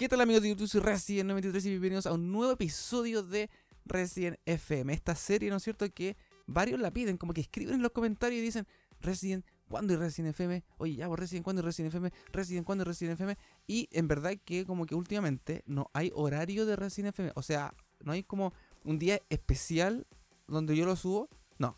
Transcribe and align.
¿Qué 0.00 0.08
tal 0.08 0.22
amigos 0.22 0.40
de 0.40 0.48
YouTube? 0.48 0.66
Soy 0.66 0.80
Resident 0.80 1.28
93 1.28 1.66
y 1.66 1.68
bienvenidos 1.68 2.06
a 2.06 2.14
un 2.14 2.32
nuevo 2.32 2.54
episodio 2.54 3.22
de 3.22 3.50
Resident 3.84 4.38
FM. 4.46 4.94
Esta 4.94 5.14
serie, 5.14 5.50
¿no 5.50 5.56
es 5.56 5.62
cierto? 5.62 5.86
Que 5.92 6.16
varios 6.46 6.80
la 6.80 6.90
piden, 6.90 7.18
como 7.18 7.34
que 7.34 7.42
escriben 7.42 7.74
en 7.74 7.82
los 7.82 7.92
comentarios 7.92 8.40
y 8.40 8.42
dicen 8.42 8.66
Resident, 9.02 9.44
¿cuándo 9.68 9.92
es 9.92 10.00
Resident 10.00 10.30
FM? 10.30 10.64
Oye, 10.78 10.94
ya, 10.94 11.06
pues 11.06 11.20
Resident, 11.20 11.44
¿cuándo 11.44 11.60
es 11.60 11.66
Resident 11.66 11.92
FM? 11.92 12.12
Resident, 12.32 12.64
¿cuándo 12.64 12.84
es 12.84 12.88
Resident 12.88 13.20
FM? 13.20 13.36
Y 13.66 13.90
en 13.92 14.08
verdad 14.08 14.32
que 14.42 14.64
como 14.64 14.86
que 14.86 14.94
últimamente 14.94 15.64
no 15.66 15.90
hay 15.92 16.10
horario 16.14 16.64
de 16.64 16.76
Resident 16.76 17.10
FM. 17.10 17.32
O 17.34 17.42
sea, 17.42 17.74
no 18.02 18.12
hay 18.12 18.22
como 18.22 18.54
un 18.86 18.98
día 18.98 19.20
especial 19.28 20.06
donde 20.48 20.78
yo 20.78 20.86
lo 20.86 20.96
subo. 20.96 21.28
No. 21.58 21.76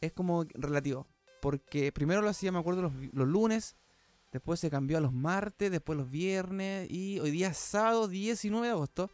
Es 0.00 0.10
como 0.12 0.44
relativo. 0.54 1.06
Porque 1.42 1.92
primero 1.92 2.22
lo 2.22 2.30
hacía, 2.30 2.50
me 2.50 2.60
acuerdo, 2.60 2.90
los 3.12 3.28
lunes 3.28 3.76
Después 4.36 4.60
se 4.60 4.68
cambió 4.68 4.98
a 4.98 5.00
los 5.00 5.14
martes, 5.14 5.70
después 5.70 5.96
los 5.96 6.10
viernes 6.10 6.90
y 6.90 7.18
hoy 7.20 7.30
día 7.30 7.48
es 7.48 7.56
sábado 7.56 8.06
19 8.06 8.66
de 8.66 8.72
agosto. 8.74 9.10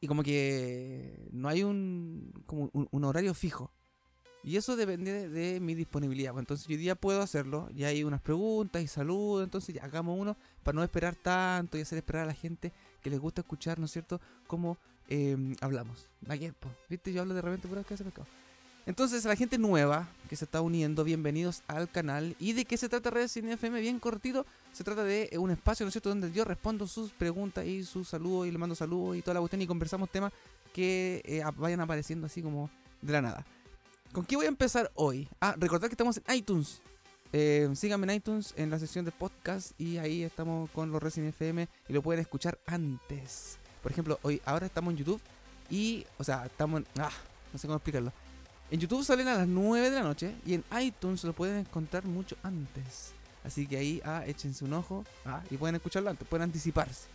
Y 0.00 0.06
como 0.06 0.22
que 0.22 1.28
no 1.32 1.48
hay 1.48 1.64
un, 1.64 2.32
como 2.46 2.70
un, 2.72 3.04
horario 3.04 3.34
fijo. 3.34 3.72
Y 4.44 4.58
eso 4.58 4.76
depende 4.76 5.28
de, 5.28 5.58
mi 5.58 5.74
disponibilidad. 5.74 6.30
Pues 6.30 6.42
entonces 6.42 6.68
hoy 6.68 6.76
día 6.76 6.94
puedo 6.94 7.20
hacerlo. 7.20 7.68
Y 7.74 7.82
hay 7.82 8.04
unas 8.04 8.20
preguntas 8.20 8.80
y 8.80 8.86
saludos. 8.86 9.42
Entonces 9.42 9.74
ya 9.74 9.82
hagamos 9.82 10.16
uno 10.20 10.36
para 10.62 10.76
no 10.76 10.84
esperar 10.84 11.16
tanto 11.16 11.76
y 11.76 11.80
hacer 11.80 11.98
esperar 11.98 12.22
a 12.22 12.26
la 12.26 12.34
gente 12.34 12.72
que 13.02 13.10
les 13.10 13.18
gusta 13.18 13.40
escuchar, 13.40 13.80
¿no 13.80 13.86
es 13.86 13.90
cierto? 13.90 14.20
Cómo 14.46 14.78
em, 15.08 15.56
hablamos. 15.60 16.08
Ayer, 16.28 16.54
pues, 16.54 16.72
¿viste? 16.88 17.12
Yo 17.12 17.22
hablo 17.22 17.34
de 17.34 17.42
repente 17.42 17.66
por 17.66 17.80
acá, 17.80 17.96
se 17.96 18.04
me 18.04 18.12
entonces, 18.86 19.24
a 19.24 19.30
la 19.30 19.36
gente 19.36 19.56
nueva 19.56 20.08
que 20.28 20.36
se 20.36 20.44
está 20.44 20.60
uniendo, 20.60 21.04
bienvenidos 21.04 21.62
al 21.68 21.90
canal. 21.90 22.36
¿Y 22.38 22.52
de 22.52 22.66
qué 22.66 22.76
se 22.76 22.88
trata 22.88 23.10
Redes 23.10 23.34
FM? 23.36 23.80
Bien 23.80 23.98
cortito, 23.98 24.44
se 24.72 24.84
trata 24.84 25.04
de 25.04 25.30
un 25.38 25.50
espacio, 25.50 25.84
¿no 25.84 25.88
es 25.88 25.94
cierto?, 25.94 26.10
donde 26.10 26.30
yo 26.32 26.44
respondo 26.44 26.86
sus 26.86 27.12
preguntas 27.12 27.64
y 27.64 27.84
sus 27.84 28.08
saludos 28.08 28.46
y 28.46 28.50
le 28.50 28.58
mando 28.58 28.74
saludos 28.74 29.16
y 29.16 29.22
toda 29.22 29.34
la 29.34 29.40
cuestión 29.40 29.62
y 29.62 29.66
conversamos 29.66 30.10
temas 30.10 30.32
que 30.74 31.22
eh, 31.24 31.42
vayan 31.56 31.80
apareciendo 31.80 32.26
así 32.26 32.42
como 32.42 32.68
de 33.00 33.12
la 33.12 33.22
nada. 33.22 33.46
¿Con 34.12 34.24
qué 34.24 34.36
voy 34.36 34.44
a 34.44 34.48
empezar 34.48 34.92
hoy? 34.94 35.28
Ah, 35.40 35.54
recordad 35.56 35.88
que 35.88 35.94
estamos 35.94 36.20
en 36.24 36.36
iTunes. 36.36 36.82
Eh, 37.32 37.68
síganme 37.74 38.06
en 38.12 38.18
iTunes 38.18 38.52
en 38.56 38.70
la 38.70 38.78
sección 38.78 39.04
de 39.04 39.12
podcast 39.12 39.72
y 39.80 39.96
ahí 39.96 40.22
estamos 40.22 40.70
con 40.70 40.92
los 40.92 41.02
Resident 41.02 41.34
FM 41.34 41.68
y 41.88 41.92
lo 41.92 42.02
pueden 42.02 42.20
escuchar 42.20 42.58
antes. 42.66 43.58
Por 43.82 43.92
ejemplo, 43.92 44.18
hoy 44.22 44.42
ahora 44.44 44.66
estamos 44.66 44.92
en 44.92 44.98
YouTube 44.98 45.20
y, 45.70 46.06
o 46.18 46.24
sea, 46.24 46.44
estamos 46.46 46.80
en... 46.80 46.86
Ah, 47.00 47.10
no 47.52 47.58
sé 47.58 47.66
cómo 47.66 47.76
explicarlo. 47.76 48.12
En 48.70 48.80
YouTube 48.80 49.04
salen 49.04 49.28
a 49.28 49.36
las 49.36 49.46
9 49.46 49.90
de 49.90 49.96
la 49.96 50.02
noche 50.02 50.34
y 50.46 50.54
en 50.54 50.64
iTunes 50.80 51.22
lo 51.24 51.32
pueden 51.32 51.58
encontrar 51.58 52.04
mucho 52.04 52.36
antes. 52.42 53.12
Así 53.44 53.66
que 53.66 53.76
ahí, 53.76 54.00
ah, 54.04 54.24
échense 54.26 54.64
un 54.64 54.72
ojo 54.72 55.04
ah, 55.26 55.42
y 55.50 55.56
pueden 55.56 55.76
escucharlo 55.76 56.10
antes, 56.10 56.26
pueden 56.26 56.44
anticiparse. 56.44 57.08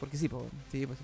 Porque 0.00 0.16
sí, 0.16 0.28
pues, 0.28 0.44
sí, 0.70 0.86
pues. 0.86 0.98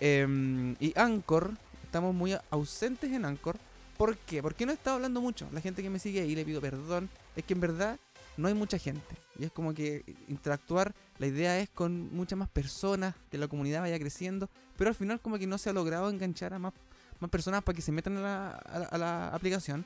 Eh, 0.00 0.74
y 0.80 0.92
Anchor, 0.96 1.52
estamos 1.82 2.14
muy 2.14 2.36
ausentes 2.50 3.10
en 3.12 3.24
Anchor. 3.24 3.58
¿Por 3.96 4.16
qué? 4.18 4.42
Porque 4.42 4.66
no 4.66 4.72
he 4.72 4.74
estado 4.74 4.96
hablando 4.96 5.20
mucho. 5.20 5.48
La 5.52 5.60
gente 5.60 5.82
que 5.82 5.90
me 5.90 5.98
sigue 5.98 6.20
ahí 6.20 6.34
le 6.34 6.44
pido 6.44 6.60
perdón. 6.60 7.08
Es 7.36 7.44
que 7.44 7.54
en 7.54 7.60
verdad 7.60 7.98
no 8.36 8.48
hay 8.48 8.54
mucha 8.54 8.78
gente. 8.78 9.16
Y 9.38 9.44
es 9.44 9.52
como 9.52 9.74
que 9.74 10.04
interactuar, 10.28 10.94
la 11.18 11.26
idea 11.26 11.58
es 11.58 11.68
con 11.68 12.14
muchas 12.14 12.38
más 12.38 12.48
personas, 12.48 13.14
que 13.30 13.38
la 13.38 13.48
comunidad 13.48 13.80
vaya 13.80 13.98
creciendo. 13.98 14.48
Pero 14.76 14.90
al 14.90 14.96
final 14.96 15.20
como 15.20 15.38
que 15.38 15.46
no 15.46 15.58
se 15.58 15.70
ha 15.70 15.72
logrado 15.72 16.08
enganchar 16.10 16.54
a 16.54 16.58
más 16.58 16.72
más 17.20 17.30
personas 17.30 17.62
para 17.62 17.76
que 17.76 17.82
se 17.82 17.92
metan 17.92 18.16
a 18.18 18.98
la, 18.98 19.28
aplicación 19.28 19.84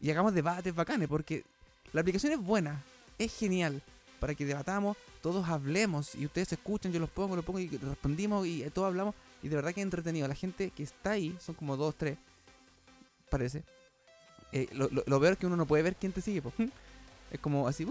y 0.00 0.10
hagamos 0.10 0.34
debates 0.34 0.74
bacanes, 0.74 1.08
porque 1.08 1.44
la 1.92 2.00
aplicación 2.00 2.32
es 2.32 2.40
buena, 2.40 2.82
es 3.18 3.36
genial, 3.36 3.82
para 4.20 4.34
que 4.34 4.44
debatamos, 4.44 4.96
todos 5.22 5.48
hablemos 5.48 6.14
y 6.14 6.26
ustedes 6.26 6.52
escuchan, 6.52 6.92
yo 6.92 7.00
los 7.00 7.10
pongo, 7.10 7.36
los 7.36 7.44
pongo 7.44 7.58
y 7.58 7.68
respondimos 7.68 8.46
y 8.46 8.62
todos 8.70 8.88
hablamos 8.88 9.14
y 9.42 9.48
de 9.48 9.56
verdad 9.56 9.72
que 9.72 9.80
es 9.80 9.84
entretenido. 9.84 10.26
La 10.26 10.34
gente 10.34 10.70
que 10.70 10.82
está 10.82 11.12
ahí, 11.12 11.36
son 11.40 11.54
como 11.54 11.76
dos, 11.76 11.94
tres, 11.96 12.18
parece. 13.30 13.62
Eh, 14.52 14.68
lo, 14.72 14.88
lo, 14.88 15.26
es 15.26 15.38
que 15.38 15.46
uno 15.46 15.56
no 15.56 15.66
puede 15.66 15.82
ver 15.82 15.96
quién 15.96 16.12
te 16.12 16.20
sigue, 16.20 16.42
es 17.30 17.40
como 17.40 17.68
así, 17.68 17.86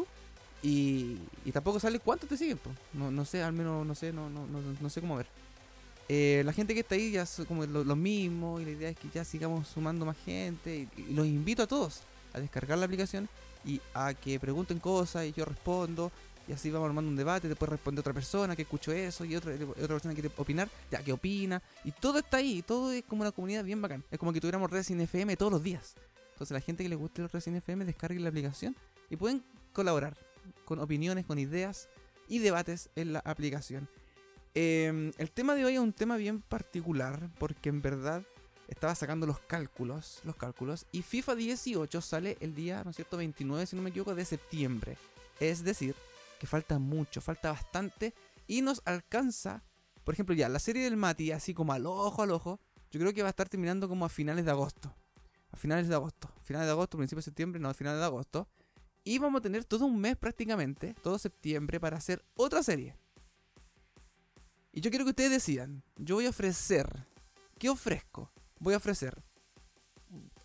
y, 0.63 1.19
y 1.43 1.51
tampoco 1.51 1.79
sale 1.79 1.99
cuántos 1.99 2.27
te 2.27 2.37
siguen, 2.37 2.59
No, 2.93 3.11
no 3.11 3.25
sé, 3.25 3.43
al 3.43 3.53
menos 3.53 3.85
no 3.85 3.93
sé, 3.93 4.11
no, 4.11 4.29
no, 4.29 4.47
no, 4.47 4.61
no 4.79 4.89
sé 4.89 5.01
cómo 5.01 5.17
ver. 5.17 5.27
Eh, 6.07 6.43
la 6.45 6.53
gente 6.53 6.73
que 6.73 6.81
está 6.81 6.95
ahí 6.95 7.11
ya 7.11 7.23
es 7.23 7.41
como 7.47 7.65
lo, 7.65 7.95
mismo 7.95 8.59
y 8.59 8.65
la 8.65 8.71
idea 8.71 8.89
es 8.89 8.97
que 8.97 9.09
ya 9.13 9.25
sigamos 9.25 9.67
sumando 9.67 10.05
más 10.05 10.17
gente 10.23 10.87
y, 10.95 11.13
los 11.13 11.25
invito 11.25 11.63
a 11.63 11.67
todos 11.67 12.01
a 12.33 12.39
descargar 12.39 12.77
la 12.77 12.85
aplicación 12.85 13.27
y 13.65 13.81
a 13.95 14.13
que 14.13 14.39
pregunten 14.39 14.79
cosas 14.79 15.25
y 15.25 15.33
yo 15.33 15.45
respondo 15.45 16.11
y 16.47 16.53
así 16.53 16.69
vamos 16.69 16.89
armando 16.89 17.09
un 17.09 17.15
debate, 17.15 17.47
después 17.47 17.69
responde 17.69 18.01
otra 18.01 18.13
persona 18.13 18.55
que 18.55 18.61
escuchó 18.61 18.91
eso 18.91 19.25
y 19.25 19.35
otra, 19.35 19.55
otra 19.55 19.87
persona 19.87 20.13
quiere 20.13 20.29
opinar, 20.37 20.69
ya 20.91 21.01
que 21.01 21.11
opina 21.11 21.59
y 21.83 21.91
todo 21.91 22.19
está 22.19 22.37
ahí, 22.37 22.61
todo 22.61 22.91
es 22.91 23.03
como 23.03 23.21
una 23.21 23.31
comunidad 23.31 23.63
bien 23.63 23.81
bacán, 23.81 24.03
es 24.11 24.19
como 24.19 24.31
que 24.31 24.39
tuviéramos 24.39 24.69
Resident 24.69 25.05
FM 25.05 25.37
todos 25.37 25.51
los 25.51 25.63
días. 25.63 25.95
Entonces 26.33 26.53
la 26.53 26.61
gente 26.61 26.83
que 26.83 26.89
le 26.89 26.95
guste 26.95 27.23
el 27.23 27.29
Resident 27.29 27.63
FM 27.63 27.85
descargue 27.85 28.19
la 28.19 28.29
aplicación 28.29 28.75
y 29.09 29.15
pueden 29.15 29.43
colaborar 29.73 30.15
con 30.65 30.79
opiniones, 30.79 31.25
con 31.25 31.39
ideas 31.39 31.89
y 32.27 32.39
debates 32.39 32.89
en 32.95 33.13
la 33.13 33.19
aplicación. 33.19 33.87
Em, 34.57 35.11
el 35.17 35.31
tema 35.31 35.53
de 35.53 35.65
hoy 35.65 35.73
es 35.73 35.81
un 35.81 35.91
tema 35.91 36.15
bien 36.15 36.41
particular 36.41 37.29
porque 37.37 37.67
en 37.67 37.81
verdad 37.81 38.23
estaba 38.69 38.95
sacando 38.95 39.27
los 39.27 39.39
cálculos, 39.41 40.21
los 40.23 40.37
cálculos 40.37 40.85
y 40.93 41.01
FIFA 41.01 41.35
18 41.35 41.99
sale 41.99 42.37
el 42.39 42.55
día, 42.55 42.81
¿no 42.85 42.91
es 42.91 42.95
cierto?, 42.95 43.17
29, 43.17 43.65
si 43.65 43.75
no 43.75 43.81
me 43.81 43.89
equivoco, 43.89 44.15
de 44.15 44.23
septiembre. 44.23 44.97
Es 45.41 45.65
decir, 45.65 45.93
que 46.39 46.47
falta 46.47 46.79
mucho, 46.79 47.19
falta 47.19 47.51
bastante 47.51 48.13
y 48.47 48.61
nos 48.61 48.81
alcanza, 48.85 49.61
por 50.05 50.13
ejemplo, 50.13 50.33
ya 50.33 50.47
la 50.47 50.59
serie 50.59 50.85
del 50.85 50.95
Mati, 50.95 51.33
así 51.33 51.53
como 51.53 51.73
al 51.73 51.85
ojo 51.85 52.23
al 52.23 52.31
ojo, 52.31 52.61
yo 52.91 53.01
creo 53.01 53.13
que 53.13 53.23
va 53.23 53.27
a 53.27 53.31
estar 53.31 53.49
terminando 53.49 53.89
como 53.89 54.05
a 54.05 54.09
finales 54.09 54.45
de 54.45 54.51
agosto. 54.51 54.95
A 55.51 55.57
finales 55.57 55.89
de 55.89 55.95
agosto, 55.95 56.31
finales 56.43 56.67
de 56.67 56.71
agosto, 56.71 56.97
principio 56.97 57.19
de 57.19 57.23
septiembre, 57.23 57.59
no, 57.59 57.67
a 57.67 57.73
finales 57.73 57.99
de 57.99 58.05
agosto. 58.05 58.47
Y 59.03 59.19
vamos 59.19 59.39
a 59.39 59.41
tener 59.41 59.65
todo 59.65 59.85
un 59.85 59.99
mes 59.99 60.15
prácticamente, 60.15 60.95
todo 61.03 61.19
septiembre, 61.19 61.81
para 61.81 61.97
hacer 61.97 62.23
otra 62.35 62.63
serie. 62.63 62.95
Y 64.75 64.81
yo 64.81 64.89
quiero 64.89 65.05
que 65.05 65.11
ustedes 65.11 65.31
decidan. 65.31 65.83
Yo 65.95 66.15
voy 66.15 66.25
a 66.25 66.29
ofrecer. 66.29 67.07
¿Qué 67.57 67.69
ofrezco? 67.69 68.33
Voy 68.59 68.73
a 68.73 68.77
ofrecer. 68.77 69.23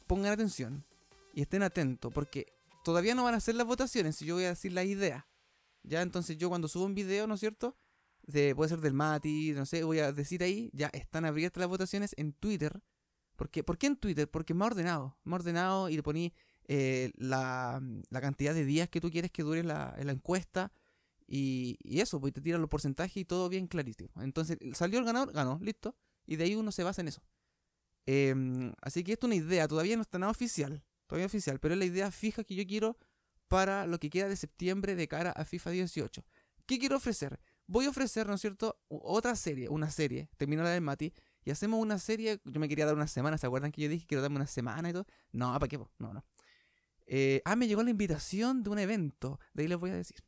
Pongan 0.06 0.32
atención. 0.32 0.86
Y 1.34 1.42
estén 1.42 1.64
atentos. 1.64 2.12
Porque 2.14 2.46
todavía 2.84 3.16
no 3.16 3.24
van 3.24 3.34
a 3.34 3.40
ser 3.40 3.56
las 3.56 3.66
votaciones. 3.66 4.14
Si 4.14 4.24
yo 4.24 4.36
voy 4.36 4.44
a 4.44 4.50
decir 4.50 4.70
la 4.70 4.84
idea. 4.84 5.26
Ya, 5.82 6.02
entonces 6.02 6.38
yo 6.38 6.48
cuando 6.48 6.68
subo 6.68 6.84
un 6.84 6.94
video, 6.94 7.26
¿no 7.26 7.34
es 7.34 7.40
cierto? 7.40 7.76
De, 8.22 8.54
puede 8.54 8.68
ser 8.68 8.80
del 8.80 8.94
Mati, 8.94 9.52
no 9.52 9.66
sé, 9.66 9.82
voy 9.82 9.98
a 9.98 10.12
decir 10.12 10.44
ahí, 10.44 10.70
ya 10.74 10.88
están 10.92 11.24
abiertas 11.24 11.60
las 11.62 11.68
votaciones 11.68 12.14
en 12.16 12.32
Twitter. 12.32 12.80
¿Por 13.34 13.50
qué, 13.50 13.64
¿Por 13.64 13.78
qué 13.78 13.88
en 13.88 13.96
Twitter? 13.96 14.30
Porque 14.30 14.52
ha 14.52 14.64
ordenado. 14.64 15.18
Ha 15.24 15.34
ordenado 15.34 15.88
y 15.88 15.96
le 15.96 16.04
poní 16.04 16.34
eh, 16.68 17.10
la, 17.16 17.82
cantidad 18.12 18.54
de 18.54 18.64
días 18.64 18.88
que 18.88 19.00
tú 19.00 19.10
quieres 19.10 19.32
que 19.32 19.42
dure 19.42 19.64
la, 19.64 19.96
la 20.00 20.12
encuesta 20.12 20.70
y, 21.32 21.78
eso, 22.00 22.20
pues 22.20 22.32
te 22.32 22.40
tiran 22.40 22.60
los 22.60 22.68
porcentajes 22.68 23.16
y 23.16 23.24
todo 23.24 23.48
bien 23.48 23.68
clarísimo. 23.68 24.10
Entonces, 24.20 24.58
salió 24.74 24.98
el 24.98 25.04
ganador, 25.04 25.32
ganó, 25.32 25.60
listo. 25.62 25.94
Y 26.26 26.34
de 26.34 26.44
ahí 26.44 26.56
uno 26.56 26.72
se 26.72 26.82
basa 26.82 27.02
en 27.02 27.08
eso. 27.08 27.22
Em, 28.04 28.72
así 28.82 29.04
que 29.04 29.12
esto 29.12 29.26
es 29.26 29.28
una 29.28 29.36
idea, 29.36 29.68
todavía 29.68 29.94
no 29.94 30.02
está 30.02 30.18
nada 30.18 30.32
oficial, 30.32 30.82
todavía 31.06 31.26
oficial, 31.26 31.60
pero 31.60 31.74
es 31.74 31.78
la 31.78 31.84
idea 31.84 32.10
fija 32.10 32.42
que 32.42 32.56
yo 32.56 32.66
quiero 32.66 32.98
para 33.46 33.86
lo 33.86 34.00
que 34.00 34.10
queda 34.10 34.28
de 34.28 34.34
septiembre 34.34 34.96
de 34.96 35.06
cara 35.06 35.30
a 35.30 35.44
FIFA 35.44 35.70
18. 35.70 36.24
¿Qué 36.66 36.78
quiero 36.80 36.96
ofrecer? 36.96 37.38
Voy 37.66 37.86
a 37.86 37.90
ofrecer, 37.90 38.26
¿no 38.26 38.34
es 38.34 38.40
cierto?, 38.40 38.80
otra 38.88 39.36
serie, 39.36 39.68
una 39.68 39.90
serie, 39.90 40.28
termino 40.36 40.64
la 40.64 40.70
de 40.70 40.80
Mati, 40.80 41.12
y 41.44 41.52
hacemos 41.52 41.80
una 41.80 41.98
serie, 41.98 42.40
yo 42.44 42.58
me 42.58 42.68
quería 42.68 42.86
dar 42.86 42.96
una 42.96 43.06
semana, 43.06 43.38
¿se 43.38 43.46
acuerdan 43.46 43.70
que 43.70 43.82
yo 43.82 43.88
dije 43.88 44.02
que 44.02 44.08
quiero 44.08 44.22
darme 44.22 44.36
una 44.36 44.48
semana 44.48 44.90
y 44.90 44.92
todo? 44.92 45.06
No, 45.30 45.52
¿para 45.52 45.68
qué? 45.68 45.78
No, 45.98 46.12
no. 46.12 46.24
Eh, 47.06 47.42
ah, 47.44 47.54
me 47.54 47.68
llegó 47.68 47.84
la 47.84 47.90
invitación 47.90 48.64
de 48.64 48.70
un 48.70 48.80
evento, 48.80 49.38
de 49.54 49.62
ahí 49.62 49.68
les 49.68 49.78
voy 49.78 49.90
a 49.90 49.94
decir. 49.94 50.18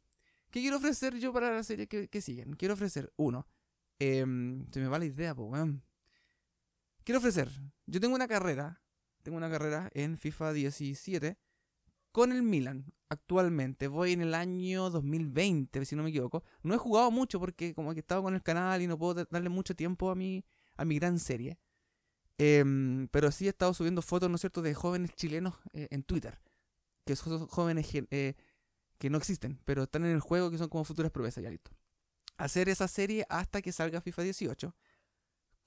¿Qué 0.52 0.60
quiero 0.60 0.76
ofrecer 0.76 1.18
yo 1.18 1.32
para 1.32 1.50
la 1.50 1.62
serie 1.62 1.88
que, 1.88 2.20
siguen? 2.20 2.52
Quiero 2.56 2.74
ofrecer, 2.74 3.10
uno, 3.16 3.48
em, 3.98 4.66
se 4.70 4.80
me 4.80 4.86
va 4.86 4.98
la 4.98 5.06
idea, 5.06 5.34
pues, 5.34 5.50
weón. 5.50 5.82
Quiero 7.04 7.20
ofrecer, 7.20 7.48
yo 7.86 8.00
tengo 8.00 8.14
una 8.14 8.28
carrera, 8.28 8.82
tengo 9.22 9.38
una 9.38 9.50
carrera 9.50 9.90
en 9.94 10.18
FIFA 10.18 10.52
17 10.52 11.38
con 12.12 12.32
el 12.32 12.42
Milan 12.42 12.92
actualmente. 13.08 13.88
Voy 13.88 14.12
en 14.12 14.20
el 14.20 14.34
año 14.34 14.90
2020, 14.90 15.86
si 15.86 15.96
no 15.96 16.02
me 16.02 16.10
equivoco. 16.10 16.44
No 16.62 16.74
he 16.74 16.78
jugado 16.78 17.10
mucho 17.10 17.40
porque 17.40 17.72
como 17.74 17.94
que 17.94 18.00
estaba 18.00 18.20
con 18.22 18.34
el 18.34 18.42
canal 18.42 18.82
y 18.82 18.86
no 18.86 18.98
puedo 18.98 19.24
darle 19.30 19.48
mucho 19.48 19.74
tiempo 19.74 20.10
a 20.10 20.14
mi, 20.14 20.44
a 20.76 20.84
mi 20.84 20.98
gran 20.98 21.18
serie. 21.18 21.58
Em, 22.36 23.08
pero 23.08 23.32
sí 23.32 23.46
he 23.46 23.48
estado 23.48 23.72
subiendo 23.72 24.02
fotos, 24.02 24.28
¿no 24.28 24.34
es 24.34 24.42
cierto?, 24.42 24.60
de 24.60 24.74
jóvenes 24.74 25.14
chilenos 25.14 25.54
eh, 25.72 25.88
en 25.90 26.02
Twitter. 26.02 26.38
Que 27.06 27.16
son 27.16 27.46
jóvenes 27.46 27.88
eh, 28.10 28.34
que 29.02 29.10
no 29.10 29.18
existen, 29.18 29.58
pero 29.64 29.82
están 29.82 30.04
en 30.04 30.12
el 30.12 30.20
juego 30.20 30.48
que 30.48 30.58
son 30.58 30.68
como 30.68 30.84
futuras 30.84 31.10
promesas, 31.10 31.42
ya 31.42 31.50
listo. 31.50 31.72
Hacer 32.36 32.68
esa 32.68 32.86
serie 32.86 33.26
hasta 33.28 33.60
que 33.60 33.72
salga 33.72 34.00
FIFA 34.00 34.22
18. 34.22 34.76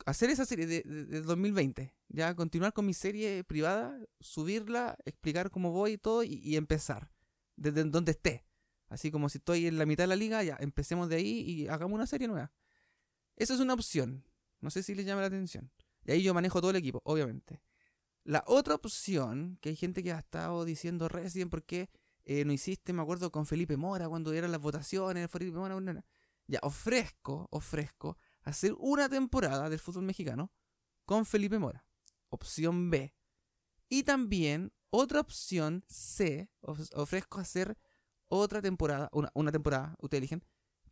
Hacer 0.06 0.30
esa 0.30 0.46
serie 0.46 0.66
de, 0.66 0.84
2020. 1.22 1.94
Ya 2.08 2.34
continuar 2.34 2.72
con 2.72 2.86
mi 2.86 2.94
serie 2.94 3.44
privada, 3.44 4.00
subirla, 4.22 4.98
explicar 5.04 5.52
cómo 5.52 5.72
voy 5.72 5.92
y 5.92 5.98
todo 5.98 6.24
y, 6.24 6.56
empezar. 6.56 7.12
Desde 7.58 7.84
donde 7.84 8.14
esté. 8.14 8.46
Así 8.88 9.12
como 9.12 9.28
si 9.28 9.40
estoy 9.40 9.68
en 9.68 9.80
la 9.80 9.86
mitad 9.86 10.06
de 10.06 10.08
la 10.08 10.16
liga, 10.16 10.42
ya, 10.42 10.56
empecemos 10.62 11.10
de 11.10 11.18
ahí 11.18 11.42
y 11.42 11.68
hagamos 11.68 11.94
una 11.94 12.08
serie 12.08 12.30
nueva. 12.30 12.54
Esa 13.36 13.54
es 13.54 13.60
una 13.60 13.74
opción. 13.74 14.24
No 14.62 14.70
sé 14.70 14.82
si 14.82 14.96
les 14.96 15.06
llama 15.06 15.20
la 15.20 15.28
atención. 15.28 15.70
Y 16.06 16.12
ahí 16.14 16.24
yo 16.24 16.34
manejo 16.34 16.62
todo 16.62 16.72
el 16.72 16.78
equipo, 16.78 17.02
obviamente. 17.04 17.62
La 18.24 18.46
otra 18.48 18.76
opción, 18.76 19.58
que 19.60 19.68
hay 19.68 19.76
gente 19.76 20.04
que 20.04 20.14
ha 20.14 20.20
estado 20.20 20.64
diciendo 20.64 21.10
recién, 21.10 21.50
¿por 21.50 21.66
qué 21.66 21.90
eh, 22.25 22.44
no 22.45 22.51
hiciste, 22.51 22.94
me 22.94 23.01
acuerdo, 23.01 23.31
con 23.31 23.45
Felipe 23.45 23.77
Mora 23.77 24.10
cuando 24.10 24.33
eran 24.33 24.51
las 24.51 24.62
votaciones? 24.62 25.30
Felipe 25.30 25.57
Mora, 25.57 26.04
ya, 26.48 26.60
ofrezco, 26.62 27.48
ofrezco 27.51 28.18
hacer 28.44 28.74
una 28.77 29.10
temporada 29.10 29.69
del 29.69 29.80
fútbol 29.80 30.04
mexicano 30.04 30.51
con 31.06 31.25
Felipe 31.25 31.60
Mora. 31.60 31.86
Opción 32.30 32.89
B. 32.89 33.13
Y 33.89 34.04
también 34.04 34.74
otra 34.89 35.19
opción 35.19 35.83
C, 35.88 36.50
ofrezco 36.62 37.39
hacer 37.39 37.77
otra 38.27 38.62
temporada, 38.62 39.10
una, 39.12 39.31
una 39.33 39.51
temporada, 39.51 39.95
ustedes 40.00 40.19
eligen, 40.22 40.44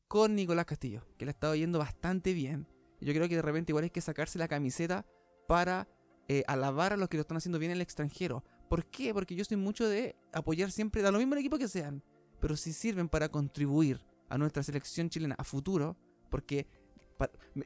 con 0.07 0.35
Nicolás 0.35 0.65
Castillo, 0.65 1.03
que 1.17 1.25
le 1.25 1.29
ha 1.29 1.33
estado 1.33 1.55
yendo 1.55 1.79
bastante 1.79 2.33
bien. 2.33 2.67
Yo 3.01 3.13
creo 3.13 3.27
que 3.27 3.35
de 3.35 3.41
repente 3.41 3.71
igual 3.71 3.85
hay 3.85 3.89
que 3.89 4.01
sacarse 4.01 4.37
la 4.37 4.47
camiseta 4.47 5.05
para 5.47 5.87
eh, 6.27 6.43
alabar 6.47 6.93
a 6.93 6.97
los 6.97 7.09
que 7.09 7.17
lo 7.17 7.21
están 7.21 7.37
haciendo 7.37 7.59
bien 7.59 7.71
en 7.71 7.77
el 7.77 7.81
extranjero. 7.81 8.43
¿Por 8.69 8.85
qué? 8.85 9.13
Porque 9.13 9.35
yo 9.35 9.45
soy 9.45 9.57
mucho 9.57 9.87
de 9.87 10.15
apoyar 10.31 10.71
siempre, 10.71 11.01
da 11.01 11.11
lo 11.11 11.19
mismo 11.19 11.33
el 11.33 11.39
equipo 11.39 11.57
que 11.57 11.67
sean, 11.67 12.03
pero 12.39 12.55
si 12.55 12.73
sirven 12.73 13.09
para 13.09 13.29
contribuir 13.29 14.01
a 14.29 14.37
nuestra 14.37 14.63
selección 14.63 15.09
chilena 15.09 15.35
a 15.37 15.43
futuro, 15.43 15.95
porque 16.29 16.67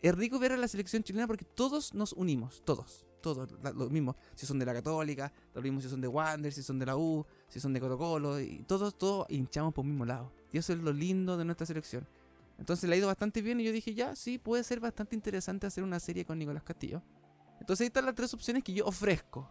es 0.02 0.16
rico 0.16 0.40
ver 0.40 0.52
a 0.52 0.58
la 0.58 0.68
selección 0.68 1.04
chilena 1.04 1.28
porque 1.28 1.46
todos 1.46 1.94
nos 1.94 2.14
unimos, 2.14 2.62
todos, 2.66 3.06
todos, 3.22 3.50
lo 3.76 3.90
mismo, 3.90 4.16
si 4.36 4.46
son 4.46 4.60
de 4.60 4.66
la 4.66 4.74
Católica, 4.74 5.32
lo 5.54 5.62
mismo 5.62 5.82
si 5.82 5.90
son 5.90 6.02
de 6.02 6.08
Wander, 6.08 6.52
si 6.52 6.64
son 6.64 6.80
de 6.80 6.86
la 6.86 6.98
U, 6.98 7.26
si 7.48 7.60
son 7.60 7.74
de 7.74 7.80
Colo 7.80 7.98
Colo, 7.98 8.40
y 8.40 8.64
todos, 8.64 8.98
todos 8.98 9.26
hinchamos 9.30 9.74
por 9.74 9.86
el 9.86 9.92
mismo 9.92 10.06
lado. 10.06 10.32
Y 10.52 10.58
eso 10.58 10.74
es 10.74 10.80
lo 10.80 10.92
lindo 10.94 11.38
de 11.38 11.46
nuestra 11.46 11.66
selección. 11.66 12.08
Entonces 12.58 12.90
le 12.90 12.96
ha 12.96 12.98
ido 12.98 13.08
bastante 13.08 13.42
bien 13.42 13.60
y 13.60 13.64
yo 13.64 13.72
dije, 13.72 13.94
ya, 13.94 14.16
sí, 14.16 14.38
puede 14.38 14.64
ser 14.64 14.80
bastante 14.80 15.16
interesante 15.16 15.68
hacer 15.68 15.84
una 15.84 16.00
serie 16.00 16.26
con 16.26 16.40
Nicolás 16.40 16.64
Castillo. 16.64 17.02
Entonces 17.60 17.82
ahí 17.82 17.88
están 17.88 18.06
las 18.06 18.16
tres 18.16 18.34
opciones 18.34 18.64
que 18.64 18.74
yo 18.74 18.86
ofrezco. 18.86 19.50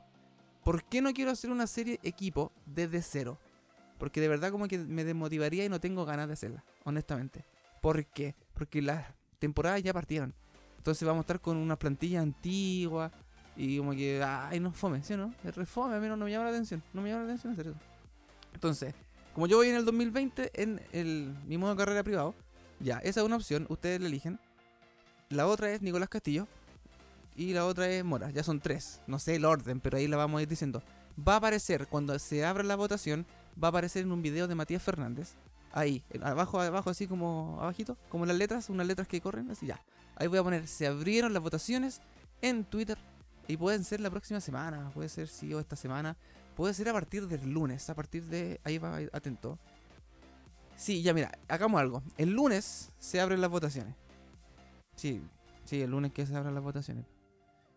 ¿Por 0.66 0.82
qué 0.82 1.00
no 1.00 1.14
quiero 1.14 1.30
hacer 1.30 1.52
una 1.52 1.68
serie 1.68 2.00
equipo 2.02 2.50
desde 2.66 3.00
cero? 3.00 3.38
Porque 4.00 4.20
de 4.20 4.26
verdad 4.26 4.50
como 4.50 4.66
que 4.66 4.78
me 4.78 5.04
desmotivaría 5.04 5.64
y 5.64 5.68
no 5.68 5.78
tengo 5.78 6.04
ganas 6.04 6.26
de 6.26 6.32
hacerla, 6.32 6.64
honestamente. 6.82 7.44
¿Por 7.80 8.04
qué? 8.06 8.34
Porque 8.52 8.82
las 8.82 9.06
temporadas 9.38 9.80
ya 9.84 9.92
partieron. 9.92 10.34
Entonces 10.78 11.06
vamos 11.06 11.20
a 11.20 11.22
estar 11.22 11.40
con 11.40 11.56
una 11.56 11.78
plantilla 11.78 12.20
antigua 12.20 13.12
y 13.56 13.78
como 13.78 13.92
que, 13.92 14.20
ay, 14.20 14.58
no 14.58 14.72
fome, 14.72 15.04
¿sí 15.04 15.14
o 15.14 15.18
no? 15.18 15.32
Es 15.44 15.54
refome, 15.54 15.94
a 15.94 16.00
mí 16.00 16.08
no, 16.08 16.16
me 16.16 16.32
llama 16.32 16.46
la 16.46 16.50
atención. 16.50 16.82
No 16.92 17.00
me 17.00 17.10
llama 17.10 17.22
la 17.22 17.28
atención 17.28 17.52
hacer 17.52 17.68
eso. 17.68 17.78
Entonces, 18.52 18.92
como 19.34 19.46
yo 19.46 19.58
voy 19.58 19.68
en 19.68 19.76
el 19.76 19.84
2020 19.84 20.50
en 20.60 20.82
el, 20.90 21.32
mi 21.46 21.58
modo 21.58 21.76
de 21.76 21.78
carrera 21.78 22.02
privado, 22.02 22.34
ya, 22.80 22.98
esa 23.04 23.20
es 23.20 23.26
una 23.26 23.36
opción, 23.36 23.66
ustedes 23.68 24.00
la 24.00 24.08
eligen. 24.08 24.40
La 25.28 25.46
otra 25.46 25.70
es 25.70 25.80
Nicolás 25.80 26.08
Castillo. 26.08 26.48
Y 27.36 27.52
la 27.52 27.66
otra 27.66 27.88
es 27.88 28.02
Mora. 28.04 28.30
Ya 28.30 28.42
son 28.42 28.60
tres. 28.60 29.02
No 29.06 29.18
sé 29.18 29.36
el 29.36 29.44
orden, 29.44 29.80
pero 29.80 29.98
ahí 29.98 30.08
la 30.08 30.16
vamos 30.16 30.38
a 30.38 30.42
ir 30.42 30.48
diciendo. 30.48 30.82
Va 31.16 31.34
a 31.34 31.36
aparecer, 31.36 31.86
cuando 31.86 32.18
se 32.18 32.44
abra 32.44 32.62
la 32.62 32.76
votación, 32.76 33.26
va 33.62 33.68
a 33.68 33.70
aparecer 33.70 34.02
en 34.02 34.12
un 34.12 34.22
video 34.22 34.48
de 34.48 34.54
Matías 34.54 34.82
Fernández. 34.82 35.34
Ahí, 35.72 36.02
abajo, 36.22 36.60
abajo, 36.60 36.88
así 36.90 37.06
como 37.06 37.58
abajito, 37.60 37.98
como 38.08 38.24
las 38.24 38.36
letras, 38.36 38.70
unas 38.70 38.86
letras 38.86 39.06
que 39.06 39.20
corren, 39.20 39.50
así 39.50 39.66
ya. 39.66 39.82
Ahí 40.16 40.26
voy 40.26 40.38
a 40.38 40.42
poner, 40.42 40.66
se 40.66 40.86
abrieron 40.86 41.34
las 41.34 41.42
votaciones 41.42 42.00
en 42.40 42.64
Twitter. 42.64 42.96
Y 43.48 43.56
pueden 43.58 43.84
ser 43.84 44.00
la 44.00 44.10
próxima 44.10 44.40
semana, 44.40 44.90
puede 44.94 45.08
ser 45.08 45.28
sí 45.28 45.52
o 45.52 45.60
esta 45.60 45.76
semana. 45.76 46.16
Puede 46.56 46.72
ser 46.72 46.88
a 46.88 46.92
partir 46.94 47.28
del 47.28 47.50
lunes, 47.50 47.88
a 47.90 47.94
partir 47.94 48.24
de... 48.24 48.60
Ahí 48.64 48.78
va, 48.78 48.96
atento. 49.12 49.58
Sí, 50.74 51.02
ya 51.02 51.12
mira, 51.12 51.30
hagamos 51.48 51.80
algo. 51.80 52.02
El 52.16 52.30
lunes 52.30 52.90
se 52.98 53.20
abren 53.20 53.42
las 53.42 53.50
votaciones. 53.50 53.94
Sí, 54.96 55.22
sí, 55.64 55.82
el 55.82 55.90
lunes 55.90 56.12
que 56.12 56.24
se 56.24 56.34
abren 56.34 56.54
las 56.54 56.64
votaciones. 56.64 57.04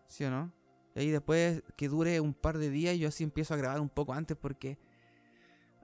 ¿Sí 0.10 0.26
o 0.26 0.32
no? 0.32 0.52
Y 0.96 1.00
ahí 1.00 1.10
después 1.12 1.64
que 1.78 1.88
dure 1.88 2.20
un 2.20 2.34
par 2.34 2.58
de 2.58 2.70
días, 2.70 2.98
yo 2.98 3.08
así 3.08 3.24
empiezo 3.24 3.54
a 3.54 3.58
grabar 3.58 3.80
un 3.80 3.90
poco 3.90 4.14
antes 4.14 4.36
porque 4.36 4.78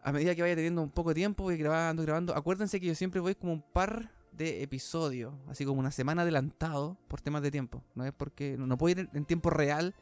a 0.03 0.11
medida 0.11 0.35
que 0.35 0.41
vaya 0.41 0.55
teniendo 0.55 0.81
un 0.81 0.91
poco 0.91 1.09
de 1.09 1.15
tiempo, 1.15 1.43
voy 1.43 1.57
grabando, 1.57 2.03
grabando. 2.03 2.35
Acuérdense 2.35 2.79
que 2.79 2.87
yo 2.87 2.95
siempre 2.95 3.19
voy 3.19 3.33
como 3.35 3.53
un 3.53 3.61
par 3.61 4.11
de 4.31 4.61
episodios, 4.61 5.33
así 5.47 5.65
como 5.65 5.79
una 5.79 5.91
semana 5.91 6.23
adelantado 6.23 6.97
por 7.07 7.21
temas 7.21 7.41
de 7.41 7.51
tiempo. 7.51 7.83
No 7.95 8.05
es 8.05 8.11
porque 8.11 8.55
no, 8.57 8.77
puedo 8.77 8.99
ir 8.99 9.09
en, 9.13 9.25
tiempo 9.25 9.49
real, 9.49 9.95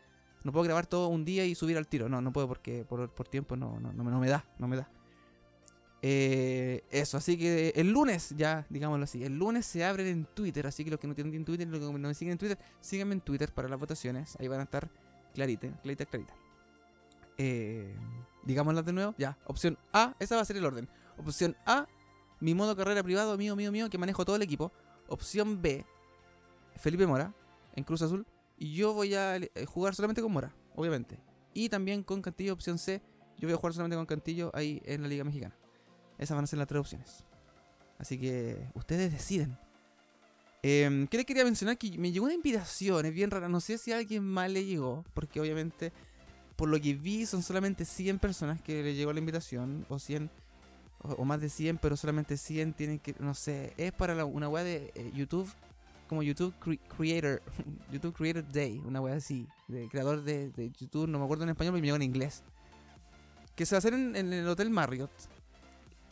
no 0.44 0.52
puedo 0.52 0.66
grabar 0.66 0.88
todo 0.88 1.08
un 1.08 1.24
día 1.24 1.46
y 1.46 1.56
subir 1.56 1.78
al 1.78 1.88
tiro. 1.88 2.10
No, 2.10 2.22
no 2.22 2.34
puedo 2.34 2.48
porque 2.48 2.84
por, 2.84 3.14
por 3.14 3.28
tiempo 3.28 3.56
no, 3.56 3.80
no, 3.80 3.94
no, 3.94 4.20
me 4.20 4.28
da, 4.28 4.46
no 4.60 4.68
me 4.68 4.78
da. 4.78 4.90
Eh, 6.06 6.84
eso, 6.92 7.16
así 7.16 7.38
que 7.38 7.72
el 7.78 7.90
lunes, 7.90 8.34
ya 8.36 8.68
digámoslo 8.70 9.06
así, 9.06 9.24
el 9.24 9.40
lunes 9.40 9.66
se 9.66 9.86
abren 9.86 10.06
en 10.08 10.26
Twitter, 10.26 10.68
así 10.68 10.84
que 10.84 10.92
los 10.92 11.00
que 11.00 11.08
no 11.08 11.16
tienen 11.16 11.46
Twitter, 11.46 11.66
los 11.66 11.80
que 11.80 11.86
no 11.86 12.10
me 12.10 12.14
siguen 12.14 12.34
en 12.34 12.38
Twitter, 12.38 12.60
síganme 12.82 13.14
en 13.14 13.22
Twitter 13.22 13.54
para 13.54 13.70
las 13.70 13.80
votaciones, 13.80 14.36
ahí 14.38 14.50
van 14.50 14.60
a 14.60 14.64
estar 14.64 14.90
clarita, 15.34 15.70
clarita, 15.82 16.06
clarita. 16.06 16.34
Eh, 17.38 17.96
digámoslas 18.44 18.86
de 18.86 18.92
nuevo, 18.92 19.16
ya, 19.18 19.38
opción 19.46 19.78
A, 19.94 20.14
esa 20.20 20.36
va 20.36 20.42
a 20.42 20.46
ser 20.46 20.58
el 20.58 20.66
orden. 20.66 20.90
Opción 21.18 21.56
A, 21.66 21.88
mi 22.42 22.54
modo 22.54 22.76
carrera 22.76 23.02
privado, 23.02 23.38
mío, 23.38 23.56
mío, 23.56 23.72
mío, 23.72 23.90
que 23.90 23.98
manejo 23.98 24.26
todo 24.26 24.36
el 24.36 24.42
equipo. 24.42 24.74
Opción 25.08 25.62
B, 25.62 25.86
Felipe 26.76 27.08
Mora, 27.08 27.34
en 27.78 27.86
Cruz 27.86 28.02
Azul, 28.02 28.26
y 28.58 28.74
yo 28.74 28.94
voy 28.94 29.16
a 29.16 29.38
eh, 29.38 29.50
jugar 29.66 29.96
solamente 29.96 30.22
con 30.22 30.34
Mora, 30.34 30.54
obviamente. 30.76 31.18
Y 31.54 31.70
también 31.70 32.04
con 32.04 32.22
Cantillo, 32.22 32.52
opción 32.52 32.78
C, 32.78 33.02
yo 33.38 33.48
voy 33.48 33.54
a 33.54 33.58
jugar 33.58 33.72
solamente 33.72 33.96
con 33.96 34.06
Cantillo 34.06 34.52
ahí 34.54 34.82
en 34.84 35.02
la 35.02 35.08
Liga 35.08 35.24
Mexicana. 35.24 35.56
Esas 36.24 36.36
van 36.36 36.46
a 36.46 36.48
ser 36.48 36.60
las 36.60 36.68
tres 36.68 36.80
opciones. 36.80 37.24
Así 38.00 38.18
que 38.18 38.68
ustedes 38.74 39.12
deciden. 39.12 39.58
Eh, 40.66 41.08
¿Qué 41.10 41.18
les 41.18 41.26
quería 41.26 41.44
mencionar? 41.44 41.78
Que 41.78 41.98
me 41.98 42.12
llegó 42.12 42.26
una 42.26 42.34
invitación, 42.34 43.06
es 43.06 43.14
bien 43.14 43.30
rara. 43.30 43.50
No 43.50 43.60
sé 43.60 43.78
si 43.78 43.92
a 43.92 43.98
alguien 43.98 44.24
más 44.24 44.50
le 44.50 44.64
llegó, 44.64 45.04
porque 45.14 45.42
obviamente, 45.42 45.92
por 46.56 46.70
lo 46.70 46.80
que 46.80 46.94
vi, 46.94 47.26
son 47.26 47.44
solamente 47.44 47.84
100 47.84 48.20
personas 48.20 48.62
que 48.62 48.82
le 48.82 48.96
llegó 48.96 49.12
la 49.12 49.20
invitación, 49.20 49.86
o 49.90 50.00
100, 50.00 50.30
o, 51.00 51.26
más 51.26 51.42
de 51.42 51.50
100, 51.50 51.80
pero 51.80 51.98
solamente 51.98 52.38
100 52.38 52.74
tienen 52.74 53.00
que, 53.00 53.14
no 53.20 53.36
sé, 53.36 53.74
es 53.76 53.92
para 53.92 54.24
una 54.24 54.48
web 54.48 54.64
de 54.64 54.94
eh, 54.96 55.12
YouTube, 55.14 55.52
como 56.08 56.24
YouTube 56.24 56.54
Creator, 56.98 57.42
YouTube 57.92 58.14
Creator 58.14 58.50
Day, 58.50 58.82
una 58.86 59.02
web 59.02 59.16
así, 59.16 59.46
de 59.68 59.90
creador 59.90 60.24
de, 60.24 60.72
YouTube, 60.80 61.10
no 61.10 61.20
me 61.20 61.26
acuerdo 61.26 61.44
en 61.44 61.50
español, 61.50 61.74
pero 61.74 61.82
me 61.82 61.88
llegó 61.88 61.98
en 61.98 62.04
inglés. 62.04 62.42
Que 63.54 63.66
se 63.66 63.76
va 63.76 63.78
a 63.78 63.80
hacer 63.80 63.94
en 63.94 64.16
el 64.16 64.48
Hotel 64.48 64.70
Marriott, 64.70 65.12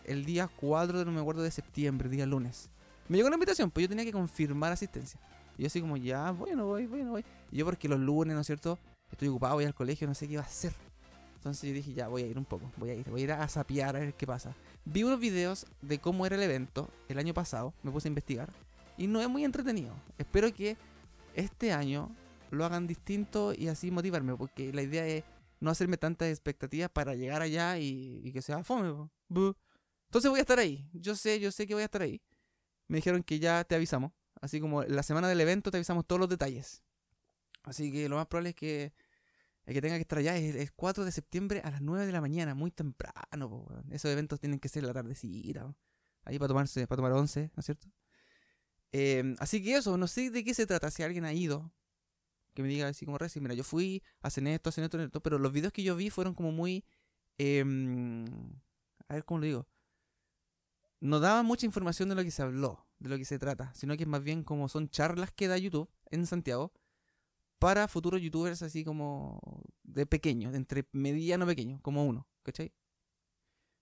el 0.06 0.26
día 0.26 0.50
4 0.56 1.00
de, 1.00 1.06
no 1.06 1.12
me 1.12 1.22
acuerdo, 1.22 1.42
de 1.42 1.52
septiembre, 1.52 2.10
día 2.10 2.26
lunes. 2.26 2.70
Me 3.08 3.18
llegó 3.18 3.30
la 3.30 3.36
invitación, 3.36 3.72
pues 3.72 3.84
yo 3.84 3.90
tenía 3.90 4.06
que 4.06 4.12
confirmar 4.12 4.72
asistencia. 4.72 5.20
Y 5.58 5.64
yo 5.64 5.68
así 5.68 5.82
como, 5.82 5.98
ya, 5.98 6.32
voy, 6.32 6.52
no 6.56 6.66
voy, 6.66 6.88
voy, 6.88 7.04
no 7.04 7.12
voy. 7.12 7.26
Y 7.52 7.58
yo 7.58 7.66
porque 7.66 7.88
los 7.90 8.00
lunes, 8.00 8.36
¿no 8.36 8.42
es 8.42 8.48
cierto? 8.48 8.80
Estoy 9.12 9.28
ocupado, 9.28 9.56
voy 9.56 9.66
al 9.66 9.74
colegio, 9.74 10.08
no 10.08 10.16
sé 10.16 10.28
qué 10.28 10.34
iba 10.34 10.44
a 10.44 10.46
hacer. 10.46 10.74
Entonces 11.36 11.68
yo 11.68 11.74
dije, 11.74 11.94
ya, 11.94 12.08
voy 12.08 12.22
a 12.22 12.28
ir 12.28 12.38
un 12.38 12.46
poco, 12.46 12.72
voy 12.78 12.92
a 12.92 12.94
ir, 12.94 13.10
voy 13.10 13.22
a 13.22 13.24
ir 13.24 13.32
a 13.32 13.48
sapear 13.48 13.96
a 13.96 14.00
ver 14.00 14.14
qué 14.14 14.28
pasa. 14.28 14.56
Vi 14.86 15.04
unos 15.04 15.20
videos 15.20 15.66
de 15.82 16.00
cómo 16.00 16.26
era 16.26 16.36
el 16.36 16.44
evento 16.44 16.88
el 17.10 17.18
año 17.18 17.34
pasado, 17.34 17.74
me 17.82 17.92
puse 17.92 18.08
a 18.08 18.10
investigar. 18.10 18.54
Y 18.96 19.08
no 19.08 19.22
es 19.22 19.28
muy 19.28 19.44
entretenido. 19.44 19.96
Espero 20.20 20.54
que 20.54 20.78
este 21.34 21.74
año 21.74 22.12
lo 22.52 22.64
hagan 22.64 22.86
distinto 22.86 23.54
y 23.58 23.70
así 23.70 23.90
motivarme, 23.90 24.36
porque 24.36 24.72
la 24.72 24.84
idea 24.84 25.06
es 25.08 25.24
no 25.60 25.72
hacerme 25.72 25.98
tantas 25.98 26.30
expectativas 26.30 26.90
para 26.90 27.16
llegar 27.16 27.42
allá 27.42 27.78
y, 27.80 28.32
que 28.32 28.42
sea 28.42 28.64
fome. 28.64 29.10
Entonces 30.12 30.30
voy 30.30 30.40
a 30.40 30.42
estar 30.42 30.60
ahí. 30.60 30.90
Yo 30.92 31.16
sé, 31.16 31.40
yo 31.40 31.54
sé 31.54 31.66
que 31.66 31.74
voy 31.74 31.84
a 31.84 31.86
estar 31.86 32.02
ahí. 32.02 32.22
Me 32.90 32.98
dijeron 32.98 33.24
que 33.24 33.40
ya 33.40 33.64
te 33.64 33.76
avisamos. 33.76 34.12
Así 34.42 34.60
como 34.60 34.84
la 34.84 35.04
semana 35.04 35.30
del 35.30 35.40
evento 35.40 35.72
te 35.72 35.78
avisamos 35.78 36.06
todos 36.06 36.20
los 36.20 36.28
detalles. 36.28 36.84
Así 37.64 37.94
que 37.94 38.10
lo 38.10 38.18
más 38.18 38.28
probable 38.28 38.50
es 38.50 38.56
que 38.58 38.94
tenga 39.66 39.96
que 39.96 40.02
estar 40.02 40.20
allá 40.20 40.36
es 40.36 40.54
el 40.54 40.74
4 40.74 41.06
de 41.06 41.14
septiembre 41.14 41.62
a 41.64 41.72
las 41.72 41.82
9 41.82 42.06
de 42.06 42.12
la 42.12 42.20
mañana, 42.20 42.56
muy 42.56 42.72
temprano. 42.72 43.70
Esos 43.90 44.12
eventos 44.12 44.42
tienen 44.42 44.60
que 44.60 44.68
ser 44.68 44.84
la 44.84 44.92
tardecita. 44.92 45.74
Ahí 46.26 46.38
para 46.38 46.50
tomarse, 46.50 46.86
para 46.88 46.98
tomar 46.98 47.14
once, 47.14 47.50
¿no 47.56 47.62
es 47.62 47.66
cierto? 47.66 47.88
Em, 48.92 49.38
así 49.40 49.64
que 49.64 49.76
eso, 49.76 49.96
no 49.96 50.08
sé 50.08 50.30
de 50.30 50.44
qué 50.44 50.54
se 50.54 50.66
trata. 50.66 50.92
Si 50.92 51.04
alguien 51.04 51.24
ha 51.24 51.32
ido, 51.32 51.72
que 52.54 52.64
me 52.64 52.68
diga 52.68 52.90
así 52.90 53.06
como 53.06 53.18
recién, 53.18 53.44
mira, 53.44 53.56
yo 53.56 53.64
fui, 53.64 54.04
hacen 54.20 54.48
esto, 54.48 54.72
hacen 54.72 54.84
esto, 54.84 54.98
hacen 54.98 55.06
esto, 55.06 55.24
pero 55.24 55.40
los 55.40 55.54
videos 55.54 55.72
que 55.72 55.84
yo 55.84 55.96
vi 55.96 56.10
fueron 56.10 56.34
como 56.34 56.52
muy... 56.52 56.84
Em, 57.38 58.26
a 59.08 59.14
ver 59.14 59.24
cómo 59.24 59.40
lo 59.40 59.46
digo 59.46 59.71
no 61.02 61.20
daba 61.20 61.44
mucha 61.44 61.66
información 61.66 62.10
de 62.10 62.16
lo 62.16 62.24
que 62.24 62.32
se 62.32 62.44
habló, 62.44 62.88
de 63.00 63.10
lo 63.10 63.18
que 63.18 63.26
se 63.26 63.40
trata, 63.40 63.74
sino 63.76 63.98
que 63.98 64.04
es 64.04 64.10
más 64.10 64.24
bien 64.24 64.44
como 64.44 64.70
son 64.70 64.90
charlas 64.90 65.32
que 65.32 65.48
da 65.48 65.58
YouTube 65.58 65.90
en 66.12 66.26
Santiago 66.28 66.72
para 67.60 67.88
futuros 67.88 68.22
youtubers 68.22 68.62
así 68.62 68.84
como 68.84 69.40
de 69.84 70.06
pequeños, 70.06 70.56
entre 70.56 70.88
mediano 70.94 71.46
pequeño, 71.46 71.80
como 71.82 72.06
uno, 72.06 72.28
¿cachai? 72.44 72.74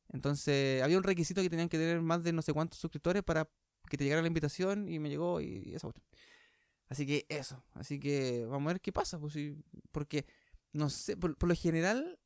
Entonces 0.09 0.81
había 0.81 0.97
un 0.97 1.03
requisito 1.03 1.41
que 1.41 1.49
tenían 1.49 1.69
que 1.69 1.77
tener 1.77 2.01
más 2.01 2.23
de 2.23 2.33
no 2.33 2.41
sé 2.41 2.53
cuántos 2.53 2.79
suscriptores 2.79 3.23
para 3.23 3.49
que 3.89 3.97
te 3.97 4.03
llegara 4.03 4.21
la 4.21 4.27
invitación 4.27 4.89
y 4.89 4.99
me 4.99 5.09
llegó 5.09 5.41
y, 5.41 5.73
eso. 5.75 5.93
Así 6.87 7.05
que 7.05 7.25
eso, 7.29 7.63
así 7.73 7.99
que 7.99 8.45
vamos 8.45 8.69
a 8.69 8.73
ver 8.73 8.81
qué 8.81 8.91
pasa, 8.91 9.19
pues, 9.19 9.35
porque 9.91 10.25
no 10.73 10.89
sé, 10.89 11.17
por, 11.17 11.47
lo 11.47 11.55
general, 11.55 12.19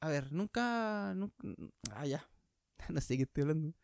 a 0.00 0.08
ver, 0.08 0.32
nunca, 0.32 1.12
nunca 1.14 1.36
ah, 1.92 2.06
ya, 2.06 2.26
no 2.88 3.00
sé 3.00 3.16
qué 3.16 3.24
estoy 3.24 3.42
hablando. 3.42 3.74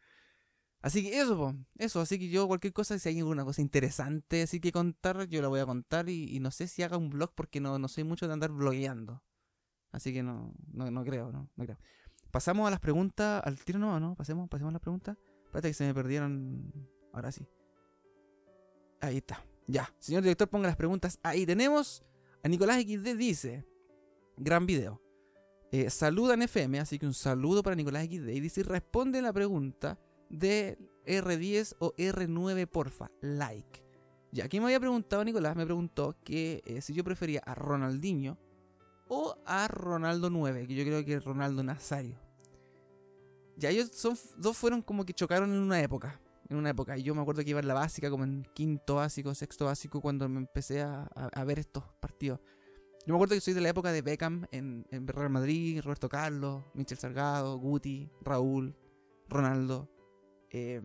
Así 0.82 1.02
que 1.02 1.20
eso, 1.20 1.36
po, 1.36 1.54
eso, 1.76 2.00
así 2.00 2.18
que 2.18 2.30
yo 2.30 2.48
cualquier 2.48 2.72
cosa, 2.72 2.98
si 2.98 3.08
hay 3.10 3.18
alguna 3.18 3.44
cosa 3.44 3.60
interesante 3.60 4.42
así 4.42 4.60
que 4.60 4.72
contar, 4.72 5.28
yo 5.28 5.42
la 5.42 5.48
voy 5.48 5.60
a 5.60 5.66
contar 5.66 6.08
y, 6.08 6.40
no 6.40 6.50
sé 6.50 6.68
si 6.68 6.82
haga 6.82 6.96
un 6.96 7.10
blog 7.10 7.32
porque 7.34 7.60
no, 7.60 7.78
no 7.78 7.86
soy 7.88 8.04
mucho 8.04 8.26
de 8.26 8.32
andar 8.32 8.50
blogueando. 8.50 9.22
Así 9.92 10.12
que 10.12 10.22
no, 10.22 10.54
no, 10.72 10.90
no 10.90 11.04
creo, 11.04 11.32
no, 11.32 11.50
no 11.54 11.64
creo. 11.64 11.78
Pasamos 12.30 12.66
a 12.66 12.70
las 12.70 12.80
preguntas, 12.80 13.42
al 13.44 13.58
tiro 13.58 13.78
no, 13.78 13.98
¿no? 14.00 14.14
Pasemos, 14.14 14.48
pasemos 14.48 14.70
a 14.70 14.74
las 14.74 14.80
preguntas. 14.80 15.18
Espérate 15.46 15.68
que 15.68 15.74
se 15.74 15.84
me 15.84 15.92
perdieron. 15.92 16.72
Ahora 17.12 17.32
sí. 17.32 17.44
Ahí 19.00 19.16
está. 19.16 19.44
Ya. 19.66 19.92
Señor 19.98 20.22
director, 20.22 20.48
ponga 20.48 20.68
las 20.68 20.76
preguntas. 20.76 21.18
Ahí 21.24 21.44
tenemos 21.44 22.04
a 22.44 22.48
Nicolás 22.48 22.80
XD 22.80 23.16
dice. 23.16 23.66
Gran 24.36 24.64
video. 24.64 25.02
Eh, 25.72 25.90
saludan 25.90 26.42
FM, 26.42 26.80
así 26.80 26.98
que 26.98 27.06
un 27.06 27.14
saludo 27.14 27.64
para 27.64 27.76
Nicolás 27.76 28.06
XD. 28.06 28.28
Y 28.28 28.40
dice, 28.40 28.62
responde 28.62 29.20
la 29.22 29.32
pregunta 29.32 29.98
de 30.30 30.78
R10 31.06 31.76
o 31.80 31.94
R9, 31.96 32.66
porfa. 32.66 33.10
Like. 33.20 33.84
Ya, 34.32 34.44
aquí 34.44 34.60
me 34.60 34.66
había 34.66 34.80
preguntado 34.80 35.24
Nicolás, 35.24 35.56
me 35.56 35.64
preguntó 35.64 36.16
que 36.24 36.62
eh, 36.64 36.80
si 36.80 36.94
yo 36.94 37.02
prefería 37.02 37.42
a 37.44 37.54
Ronaldinho 37.54 38.38
o 39.08 39.36
a 39.44 39.66
Ronaldo 39.66 40.30
9, 40.30 40.68
que 40.68 40.74
yo 40.74 40.84
creo 40.84 41.04
que 41.04 41.14
es 41.14 41.24
Ronaldo 41.24 41.64
Nazario. 41.64 42.16
Ya 43.56 43.70
ellos 43.70 43.90
son, 43.92 44.16
dos 44.38 44.56
fueron 44.56 44.82
como 44.82 45.04
que 45.04 45.12
chocaron 45.12 45.52
en 45.52 45.58
una 45.58 45.80
época. 45.82 46.20
En 46.48 46.56
una 46.56 46.70
época. 46.70 46.96
Y 46.96 47.02
yo 47.02 47.14
me 47.14 47.20
acuerdo 47.20 47.42
que 47.42 47.50
iba 47.50 47.60
en 47.60 47.68
la 47.68 47.74
básica, 47.74 48.08
como 48.08 48.24
en 48.24 48.46
quinto 48.54 48.96
básico, 48.96 49.34
sexto 49.34 49.66
básico, 49.66 50.00
cuando 50.00 50.28
me 50.28 50.38
empecé 50.38 50.82
a, 50.82 51.08
ver 51.44 51.58
estos 51.58 51.84
partidos. 52.00 52.40
Yo 53.06 53.12
me 53.12 53.14
acuerdo 53.14 53.34
que 53.34 53.40
soy 53.40 53.54
de 53.54 53.60
la 53.60 53.68
época 53.68 53.92
de 53.92 54.02
Beckham 54.02 54.46
en, 54.52 54.86
en 54.90 55.06
Real 55.06 55.30
Madrid, 55.30 55.80
Roberto 55.82 56.08
Carlos, 56.08 56.64
Michel 56.74 56.98
Salgado, 56.98 57.58
Guti, 57.58 58.10
Raúl, 58.22 58.76
Ronaldo, 59.28 59.88
eh. 60.50 60.82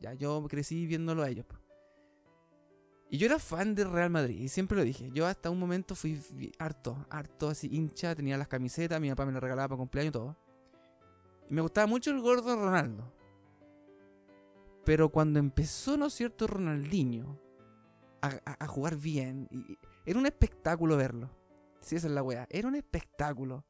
Ya, 0.00 0.14
yo 0.14 0.46
crecí 0.48 0.86
viéndolo 0.86 1.22
a 1.22 1.28
ellos. 1.28 1.46
Y 3.10 3.18
yo 3.18 3.26
era 3.26 3.38
fan 3.38 3.74
de 3.74 3.84
Real 3.84 4.10
Madrid, 4.10 4.38
y 4.38 4.48
siempre 4.48 4.76
lo 4.76 4.84
dije. 4.84 5.10
Yo 5.12 5.26
hasta 5.26 5.50
un 5.50 5.58
momento 5.58 5.94
fui 5.94 6.20
harto, 6.58 7.06
harto 7.08 7.48
así 7.48 7.68
hincha, 7.72 8.14
tenía 8.14 8.36
las 8.36 8.48
camisetas, 8.48 9.00
mi 9.00 9.08
papá 9.08 9.24
me 9.24 9.32
las 9.32 9.42
regalaba 9.42 9.68
para 9.68 9.78
cumpleaños 9.78 10.10
y 10.10 10.12
todo. 10.12 10.36
Y 11.48 11.54
me 11.54 11.62
gustaba 11.62 11.86
mucho 11.86 12.10
el 12.10 12.20
gordo 12.20 12.54
Ronaldo. 12.54 13.10
Pero 14.84 15.08
cuando 15.08 15.38
empezó, 15.38 15.96
¿no 15.96 16.06
es 16.06 16.14
cierto?, 16.14 16.46
Ronaldinho 16.46 17.38
a, 18.20 18.66
jugar 18.66 18.96
bien, 18.96 19.48
era 20.04 20.18
un 20.18 20.26
espectáculo 20.26 20.96
verlo. 20.96 21.30
Si 21.80 21.96
esa 21.96 22.08
es 22.08 22.12
la 22.12 22.22
weá, 22.22 22.46
era 22.50 22.68
un 22.68 22.74
espectáculo. 22.74 23.64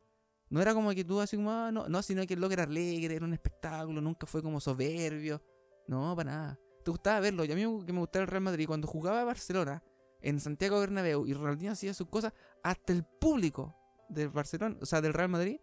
No 0.50 0.62
era 0.62 0.74
como 0.74 0.90
que 0.90 1.04
tú 1.04 1.20
así 1.20 1.36
como, 1.36 1.50
ah, 1.50 1.70
no, 1.70 1.88
no, 1.88 2.02
sino 2.02 2.26
que 2.26 2.34
el 2.34 2.40
loco 2.40 2.52
era 2.54 2.62
alegre, 2.62 3.14
era 3.14 3.24
un 3.24 3.34
espectáculo, 3.34 4.00
nunca 4.00 4.26
fue 4.26 4.42
como 4.42 4.60
soberbio. 4.60 5.42
No, 5.86 6.14
para 6.16 6.30
nada. 6.30 6.60
Te 6.84 6.90
gustaba 6.90 7.20
verlo. 7.20 7.44
Y 7.44 7.52
a 7.52 7.54
mí 7.54 7.84
que 7.84 7.92
me 7.92 8.00
gustaba 8.00 8.22
el 8.22 8.30
Real 8.30 8.42
Madrid, 8.42 8.66
cuando 8.66 8.86
jugaba 8.86 9.24
Barcelona, 9.24 9.82
en 10.20 10.40
Santiago 10.40 10.80
Bernabéu, 10.80 11.26
y 11.26 11.34
Ronaldinho 11.34 11.72
hacía 11.72 11.92
sus 11.94 12.08
cosas, 12.08 12.32
hasta 12.62 12.92
el 12.92 13.04
público 13.04 13.74
del 14.08 14.28
Barcelona, 14.28 14.76
o 14.80 14.86
sea, 14.86 15.00
del 15.00 15.12
Real 15.12 15.28
Madrid, 15.28 15.60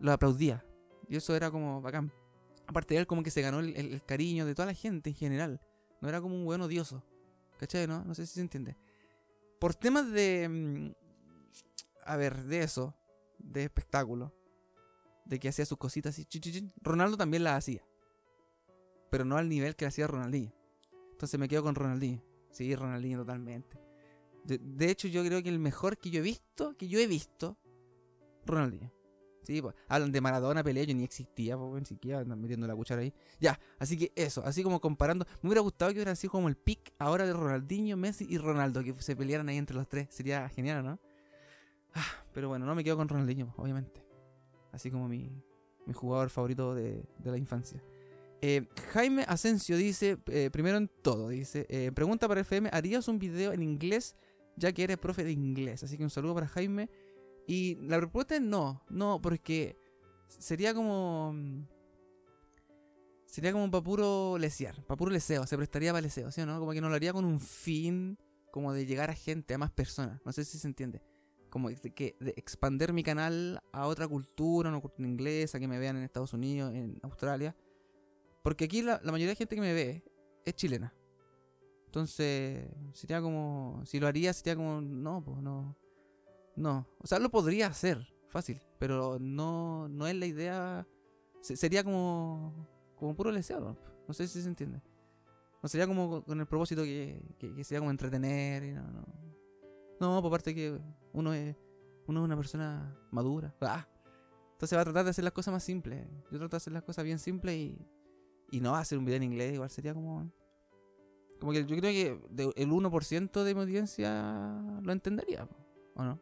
lo 0.00 0.12
aplaudía. 0.12 0.64
Y 1.08 1.16
eso 1.16 1.34
era 1.36 1.50
como 1.50 1.80
bacán. 1.80 2.12
Aparte 2.66 2.94
de 2.94 3.00
él, 3.00 3.06
como 3.06 3.22
que 3.22 3.30
se 3.30 3.42
ganó 3.42 3.60
el, 3.60 4.02
cariño 4.04 4.46
de 4.46 4.54
toda 4.54 4.66
la 4.66 4.74
gente 4.74 5.10
en 5.10 5.16
general. 5.16 5.60
No 6.00 6.08
era 6.08 6.20
como 6.20 6.34
un 6.34 6.44
buen 6.44 6.60
odioso. 6.60 7.04
¿Cachai? 7.58 7.86
No, 7.86 8.04
no 8.04 8.14
sé 8.14 8.26
si 8.26 8.34
se 8.34 8.40
entiende. 8.40 8.76
Por 9.58 9.74
temas 9.74 10.10
de. 10.10 10.48
Mm, 10.48 10.92
a 12.06 12.16
ver, 12.16 12.44
de 12.44 12.62
eso. 12.62 12.94
De 13.42 13.64
espectáculo. 13.64 14.34
De 15.24 15.38
que 15.38 15.48
hacía 15.48 15.66
sus 15.66 15.78
cositas 15.78 16.14
así. 16.14 16.26
Ronaldo 16.80 17.16
también 17.16 17.44
las 17.44 17.58
hacía. 17.58 17.84
Pero 19.10 19.24
no 19.24 19.36
al 19.36 19.48
nivel 19.48 19.76
que 19.76 19.86
hacía 19.86 20.06
Ronaldinho. 20.06 20.52
Entonces 21.12 21.38
me 21.38 21.48
quedo 21.48 21.62
con 21.62 21.74
Ronaldinho. 21.74 22.22
Sí, 22.50 22.74
Ronaldinho 22.74 23.18
totalmente. 23.18 23.78
De, 24.44 24.58
de 24.58 24.90
hecho, 24.90 25.08
yo 25.08 25.24
creo 25.24 25.42
que 25.42 25.48
el 25.48 25.58
mejor 25.58 25.98
que 25.98 26.10
yo 26.10 26.20
he 26.20 26.22
visto, 26.22 26.76
que 26.76 26.88
yo 26.88 26.98
he 26.98 27.06
visto, 27.06 27.58
Ronaldinho. 28.46 28.92
Sí, 29.42 29.62
pues, 29.62 29.74
hablan 29.88 30.12
de 30.12 30.20
Maradona, 30.20 30.62
pelea, 30.62 30.84
yo 30.84 30.94
ni 30.94 31.02
existía, 31.02 31.56
pues, 31.56 31.82
ni 31.82 31.86
siquiera 31.86 32.24
metiendo 32.24 32.66
la 32.66 32.76
cuchara 32.76 33.00
ahí. 33.00 33.12
Ya, 33.40 33.58
así 33.78 33.96
que 33.98 34.12
eso, 34.14 34.42
así 34.44 34.62
como 34.62 34.80
comparando, 34.80 35.26
me 35.42 35.48
hubiera 35.48 35.60
gustado 35.60 35.90
que 35.90 35.96
hubiera 35.96 36.14
sido 36.14 36.32
como 36.32 36.48
el 36.48 36.56
pick 36.56 36.92
ahora 36.98 37.26
de 37.26 37.32
Ronaldinho, 37.32 37.96
Messi 37.96 38.26
y 38.28 38.38
Ronaldo, 38.38 38.84
que 38.84 38.92
se 38.94 39.16
pelearan 39.16 39.48
ahí 39.48 39.56
entre 39.56 39.76
los 39.76 39.88
tres, 39.88 40.08
sería 40.10 40.48
genial, 40.50 40.84
¿no? 40.84 41.00
Ah, 41.94 42.24
pero 42.32 42.48
bueno, 42.48 42.66
no 42.66 42.74
me 42.74 42.84
quedo 42.84 42.96
con 42.96 43.08
Ronaldinho, 43.08 43.52
obviamente. 43.56 44.04
Así 44.72 44.90
como 44.90 45.08
mi, 45.08 45.30
mi 45.86 45.92
jugador 45.92 46.30
favorito 46.30 46.74
de, 46.74 47.04
la 47.24 47.36
infancia. 47.36 47.82
Eh, 48.42 48.66
Jaime 48.92 49.24
Asensio 49.28 49.76
dice, 49.76 50.18
eh, 50.26 50.50
primero 50.50 50.78
en 50.78 50.88
todo, 51.02 51.28
dice, 51.28 51.66
eh, 51.68 51.92
pregunta 51.92 52.26
para 52.26 52.40
FM, 52.40 52.70
¿harías 52.72 53.08
un 53.08 53.18
video 53.18 53.52
en 53.52 53.62
inglés 53.62 54.16
ya 54.56 54.72
que 54.72 54.84
eres 54.84 54.98
profe 54.98 55.24
de 55.24 55.32
inglés? 55.32 55.82
Así 55.82 55.96
que 55.96 56.04
un 56.04 56.10
saludo 56.10 56.34
para 56.34 56.48
Jaime. 56.48 56.88
Y 57.46 57.76
la 57.82 57.98
respuesta 57.98 58.36
es 58.36 58.40
no, 58.40 58.82
no, 58.88 59.20
porque 59.20 59.76
sería 60.28 60.74
como. 60.74 61.34
Sería 63.26 63.52
como 63.52 63.70
para 63.70 63.84
puro 63.84 64.38
lesear, 64.38 64.84
para 64.86 64.96
puro 64.96 65.10
leseo, 65.10 65.46
se 65.46 65.56
prestaría 65.56 65.92
para 65.92 66.02
leseo, 66.02 66.32
¿sí 66.32 66.40
o 66.40 66.46
no? 66.46 66.58
Como 66.58 66.72
que 66.72 66.80
no 66.80 66.88
lo 66.88 66.96
haría 66.96 67.12
con 67.12 67.24
un 67.24 67.38
fin 67.38 68.18
como 68.50 68.72
de 68.72 68.86
llegar 68.86 69.08
a 69.10 69.14
gente, 69.14 69.54
a 69.54 69.58
más 69.58 69.70
personas, 69.70 70.20
no 70.24 70.32
sé 70.32 70.44
si 70.44 70.58
se 70.58 70.66
entiende. 70.66 71.00
Como 71.50 71.68
de, 71.68 71.76
que, 71.94 72.16
de 72.20 72.30
expander 72.36 72.92
mi 72.92 73.02
canal 73.02 73.60
a 73.72 73.86
otra 73.86 74.08
cultura, 74.08 74.70
una 74.70 74.80
cultura 74.80 75.08
inglesa, 75.08 75.58
que 75.58 75.68
me 75.68 75.78
vean 75.78 75.96
en 75.96 76.04
Estados 76.04 76.32
Unidos, 76.32 76.72
en 76.74 76.98
Australia. 77.02 77.56
Porque 78.42 78.64
aquí 78.64 78.82
la, 78.82 79.00
la 79.02 79.12
mayoría 79.12 79.30
de 79.30 79.36
gente 79.36 79.56
que 79.56 79.60
me 79.60 79.74
ve 79.74 80.04
es 80.44 80.54
chilena. 80.54 80.94
Entonces, 81.86 82.68
sería 82.92 83.20
como. 83.20 83.82
Si 83.84 83.98
lo 83.98 84.06
haría, 84.06 84.32
sería 84.32 84.56
como. 84.56 84.80
No, 84.80 85.22
pues 85.24 85.38
no. 85.42 85.76
No, 86.56 86.86
o 86.98 87.06
sea, 87.06 87.18
lo 87.18 87.30
podría 87.30 87.68
hacer, 87.68 88.12
fácil, 88.28 88.60
pero 88.78 89.18
no, 89.18 89.88
no 89.88 90.06
es 90.06 90.14
la 90.14 90.26
idea. 90.26 90.86
sería 91.40 91.82
como, 91.82 92.68
como 92.96 93.14
puro 93.14 93.32
deseo, 93.32 93.60
¿no? 93.60 93.76
no 94.06 94.14
sé 94.14 94.28
si 94.28 94.42
se 94.42 94.48
entiende. 94.48 94.82
No 95.62 95.68
sería 95.68 95.86
como 95.86 96.24
con 96.24 96.38
el 96.38 96.46
propósito 96.46 96.82
que, 96.82 97.22
que, 97.38 97.64
sería 97.64 97.78
como 97.78 97.90
entretener 97.90 98.64
y 98.64 98.72
no, 98.72 98.82
no. 98.82 99.06
No, 100.00 100.22
por 100.22 100.30
parte 100.30 100.54
que 100.54 100.80
uno 101.12 101.32
es, 101.34 101.54
uno 102.06 102.20
es 102.20 102.24
una 102.24 102.36
persona 102.36 102.96
madura. 103.10 103.54
Ah. 103.60 103.86
Entonces 104.52 104.76
va 104.76 104.82
a 104.82 104.84
tratar 104.84 105.04
de 105.04 105.10
hacer 105.10 105.24
las 105.24 105.32
cosas 105.32 105.52
más 105.52 105.62
simples. 105.62 106.06
Yo 106.30 106.38
trato 106.38 106.50
de 106.50 106.56
hacer 106.56 106.72
las 106.72 106.82
cosas 106.82 107.04
bien 107.04 107.18
simples 107.18 107.54
y, 107.56 107.78
y 108.50 108.60
no 108.60 108.74
hacer 108.74 108.98
un 108.98 109.04
video 109.04 109.18
en 109.18 109.24
inglés. 109.24 109.54
Igual 109.54 109.70
sería 109.70 109.94
como. 109.94 110.30
Como 111.38 111.52
que 111.52 111.64
yo 111.64 111.76
creo 111.76 111.90
que 111.90 112.52
el 112.56 112.68
1% 112.68 113.44
de 113.44 113.54
mi 113.54 113.60
audiencia 113.60 114.62
lo 114.82 114.92
entendería. 114.92 115.48
¿O 115.94 116.02
no? 116.02 116.20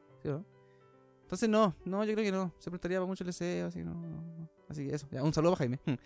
Entonces 1.23 1.49
no, 1.49 1.77
no, 1.85 2.05
yo 2.05 2.15
creo 2.15 2.25
que 2.25 2.33
no. 2.33 2.55
Se 2.59 2.71
prestaría 2.71 2.99
para 2.99 3.07
mucho 3.07 3.25
el 3.25 3.29
deseo, 3.29 3.67
así, 3.67 3.83
no, 3.83 4.49
Así 4.69 4.87
que 4.87 4.95
eso, 4.95 5.07
un 5.13 5.33
saludo 5.33 5.53
para 5.53 5.59
Jaime. 5.59 5.81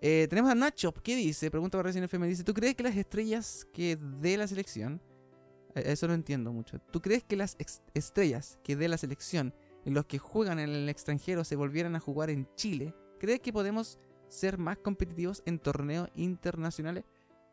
Eh, 0.00 0.28
tenemos 0.30 0.48
a 0.48 0.54
Nacho, 0.54 0.94
¿qué 0.94 1.16
dice? 1.16 1.50
Pregunta 1.50 1.76
para 1.76 1.88
Recién 1.88 2.04
FM, 2.04 2.28
dice, 2.28 2.44
¿tú 2.44 2.54
crees 2.54 2.76
que 2.76 2.84
las 2.84 2.96
estrellas 2.96 3.66
que 3.72 3.96
dé 3.96 4.36
la 4.36 4.46
selección, 4.46 5.02
eso 5.78 6.08
no 6.08 6.14
entiendo 6.14 6.52
mucho, 6.52 6.78
¿tú 6.90 7.00
crees 7.00 7.24
que 7.24 7.36
las 7.36 7.56
estrellas 7.94 8.58
que 8.62 8.76
dé 8.76 8.88
la 8.88 8.98
selección 8.98 9.54
y 9.84 9.90
los 9.90 10.06
que 10.06 10.18
juegan 10.18 10.58
en 10.58 10.70
el 10.70 10.88
extranjero 10.88 11.44
se 11.44 11.56
volvieran 11.56 11.96
a 11.96 12.00
jugar 12.00 12.30
en 12.30 12.48
Chile, 12.56 12.94
¿crees 13.18 13.40
que 13.40 13.52
podemos 13.52 13.98
ser 14.28 14.58
más 14.58 14.78
competitivos 14.78 15.42
en 15.46 15.58
torneos 15.58 16.10
internacionales? 16.14 17.04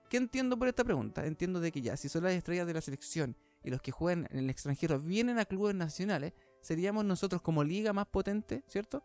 ¿Qué 0.09 0.17
entiendo 0.17 0.57
por 0.57 0.67
esta 0.67 0.83
pregunta? 0.83 1.25
Entiendo 1.25 1.59
de 1.59 1.71
que 1.71 1.81
ya, 1.81 1.97
si 1.97 2.09
son 2.09 2.23
las 2.23 2.33
estrellas 2.33 2.67
de 2.67 2.73
la 2.73 2.81
selección 2.81 3.35
y 3.63 3.69
los 3.69 3.81
que 3.81 3.91
juegan 3.91 4.27
en 4.31 4.39
el 4.39 4.49
extranjero 4.49 4.99
vienen 4.99 5.39
a 5.39 5.45
clubes 5.45 5.75
nacionales, 5.75 6.33
seríamos 6.61 7.05
nosotros 7.05 7.41
como 7.41 7.63
liga 7.63 7.93
más 7.93 8.05
potente, 8.05 8.63
¿cierto? 8.67 9.03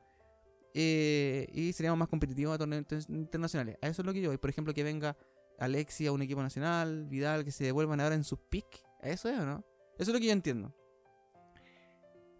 Eh, 0.74 1.48
y 1.52 1.72
seríamos 1.72 1.98
más 1.98 2.08
competitivos 2.08 2.54
a 2.54 2.58
torneos 2.58 2.84
internacionales. 3.08 3.76
A 3.80 3.88
eso 3.88 4.02
es 4.02 4.06
lo 4.06 4.12
que 4.12 4.20
yo 4.20 4.30
voy. 4.30 4.38
Por 4.38 4.50
ejemplo, 4.50 4.74
que 4.74 4.84
venga 4.84 5.16
Alexi 5.58 6.06
a 6.06 6.12
un 6.12 6.22
equipo 6.22 6.42
nacional, 6.42 7.06
Vidal, 7.06 7.44
que 7.44 7.52
se 7.52 7.64
devuelvan 7.64 8.00
ahora 8.00 8.14
en 8.14 8.24
sus 8.24 8.38
pick. 8.38 8.66
¿Eso 9.02 9.28
es 9.28 9.38
o 9.38 9.44
no? 9.44 9.64
Eso 9.98 10.10
es 10.10 10.14
lo 10.14 10.18
que 10.18 10.26
yo 10.26 10.32
entiendo. 10.32 10.74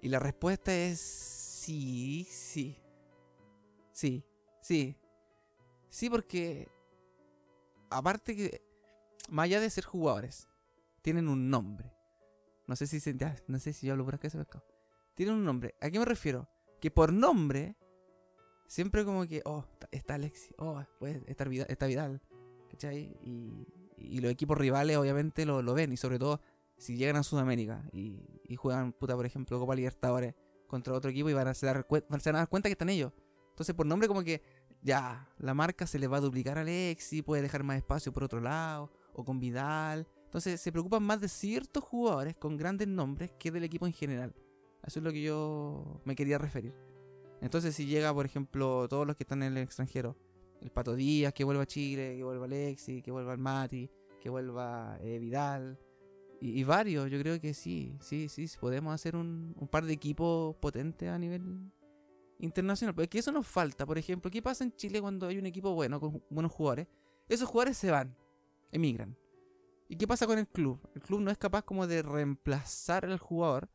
Y 0.02 0.08
la 0.08 0.18
respuesta 0.18 0.74
es 0.74 1.00
sí, 1.00 2.26
sí. 2.30 2.78
Sí, 3.92 4.24
sí. 4.60 4.96
Sí, 5.90 6.08
porque 6.08 6.68
aparte 7.90 8.36
que, 8.36 8.62
más 9.28 9.44
allá 9.44 9.60
de 9.60 9.70
ser 9.70 9.84
jugadores, 9.84 10.48
tienen 11.02 11.28
un 11.28 11.50
nombre. 11.50 11.92
No 12.66 12.76
sé 12.76 12.86
si 12.86 13.00
se, 13.00 13.14
no 13.48 13.58
sé 13.58 13.72
si 13.72 13.86
yo 13.86 13.92
hablo 13.92 14.04
por 14.04 14.14
acá 14.14 14.28
ese 14.28 14.38
pescado. 14.38 14.64
Tiene 15.14 15.32
un 15.32 15.44
nombre. 15.44 15.74
¿A 15.80 15.90
qué 15.90 15.98
me 15.98 16.04
refiero? 16.04 16.48
Que 16.80 16.90
por 16.90 17.12
nombre, 17.12 17.76
siempre 18.66 19.04
como 19.04 19.26
que, 19.26 19.42
oh, 19.44 19.64
está 19.90 20.14
Alexi, 20.14 20.54
oh, 20.58 20.82
puede 20.98 21.22
estar 21.26 21.48
Vidal, 21.48 21.66
está 21.68 21.86
Vidal. 21.86 22.22
¿Cachai? 22.70 23.18
Y, 23.22 23.66
y, 24.00 24.20
los 24.20 24.30
equipos 24.30 24.56
rivales 24.58 24.96
obviamente 24.96 25.44
lo, 25.46 25.62
lo, 25.62 25.74
ven. 25.74 25.92
Y 25.92 25.96
sobre 25.96 26.18
todo 26.18 26.40
si 26.76 26.96
llegan 26.96 27.16
a 27.16 27.22
Sudamérica 27.22 27.84
y, 27.92 28.56
juegan, 28.56 28.92
puta, 28.92 29.14
por 29.14 29.26
ejemplo, 29.26 29.58
Copa 29.58 29.74
Libertadores 29.74 30.34
contra 30.66 30.94
otro 30.94 31.10
equipo 31.10 31.28
y 31.28 31.34
van 31.34 31.48
a, 31.48 31.52
dar, 31.52 31.86
van 31.88 32.20
a 32.26 32.38
dar 32.38 32.48
cuenta 32.48 32.68
que 32.68 32.72
están 32.72 32.88
ellos. 32.88 33.12
Entonces 33.50 33.74
por 33.74 33.86
nombre 33.86 34.08
como 34.08 34.22
que 34.22 34.42
ya, 34.82 35.28
la 35.38 35.52
marca 35.52 35.86
se 35.86 35.98
le 35.98 36.06
va 36.06 36.16
a 36.16 36.20
duplicar 36.20 36.56
a 36.56 36.62
Alexi, 36.62 37.22
puede 37.22 37.42
dejar 37.42 37.62
más 37.62 37.76
espacio 37.76 38.12
por 38.12 38.24
otro 38.24 38.40
lado, 38.40 38.90
o 39.12 39.24
con 39.24 39.38
Vidal. 39.38 40.08
Entonces 40.24 40.60
se 40.60 40.72
preocupan 40.72 41.02
más 41.02 41.20
de 41.20 41.28
ciertos 41.28 41.84
jugadores 41.84 42.36
con 42.36 42.56
grandes 42.56 42.88
nombres 42.88 43.32
que 43.38 43.50
del 43.50 43.64
equipo 43.64 43.86
en 43.86 43.92
general. 43.92 44.34
Eso 44.86 45.00
es 45.00 45.04
lo 45.04 45.12
que 45.12 45.22
yo 45.22 46.00
me 46.04 46.16
quería 46.16 46.38
referir. 46.38 46.74
Entonces 47.42 47.74
si 47.74 47.86
llega, 47.86 48.14
por 48.14 48.24
ejemplo, 48.24 48.86
todos 48.88 49.06
los 49.06 49.16
que 49.16 49.24
están 49.24 49.42
en 49.42 49.56
el 49.56 49.62
extranjero, 49.64 50.16
el 50.60 50.70
Pato 50.70 50.94
Díaz, 50.94 51.32
que 51.32 51.44
vuelva 51.44 51.62
a 51.62 51.66
Chile, 51.66 52.16
que 52.16 52.24
vuelva 52.24 52.44
Alexi, 52.44 53.02
que 53.02 53.10
vuelva 53.10 53.32
el 53.32 53.38
Mati, 53.38 53.90
que 54.20 54.28
vuelva 54.28 54.98
eh, 55.00 55.18
Vidal, 55.18 55.78
y, 56.42 56.64
varios, 56.64 57.10
yo 57.10 57.18
creo 57.18 57.38
que 57.38 57.52
sí, 57.52 57.94
sí, 58.00 58.30
sí, 58.30 58.46
podemos 58.58 58.94
hacer 58.94 59.14
un, 59.14 59.54
un 59.58 59.68
par 59.68 59.84
de 59.84 59.92
equipos 59.92 60.56
potentes 60.56 61.10
a 61.10 61.18
nivel 61.18 61.70
internacional. 62.38 62.94
Porque 62.94 63.18
eso 63.18 63.30
nos 63.30 63.46
falta. 63.46 63.86
Por 63.86 63.98
ejemplo, 63.98 64.30
¿qué 64.30 64.40
pasa 64.40 64.64
en 64.64 64.74
Chile 64.74 65.00
cuando 65.00 65.26
hay 65.26 65.38
un 65.38 65.46
equipo 65.46 65.74
bueno, 65.74 66.00
con 66.00 66.22
buenos 66.30 66.52
jugadores? 66.52 66.88
Esos 67.28 67.48
jugadores 67.48 67.76
se 67.76 67.90
van, 67.90 68.16
emigran. 68.72 69.16
¿Y 69.88 69.96
qué 69.96 70.06
pasa 70.06 70.26
con 70.26 70.38
el 70.38 70.48
club? 70.48 70.80
El 70.94 71.02
club 71.02 71.20
no 71.20 71.30
es 71.30 71.38
capaz 71.38 71.62
como 71.62 71.86
de 71.86 72.02
reemplazar 72.02 73.04
al 73.04 73.18
jugador. 73.18 73.68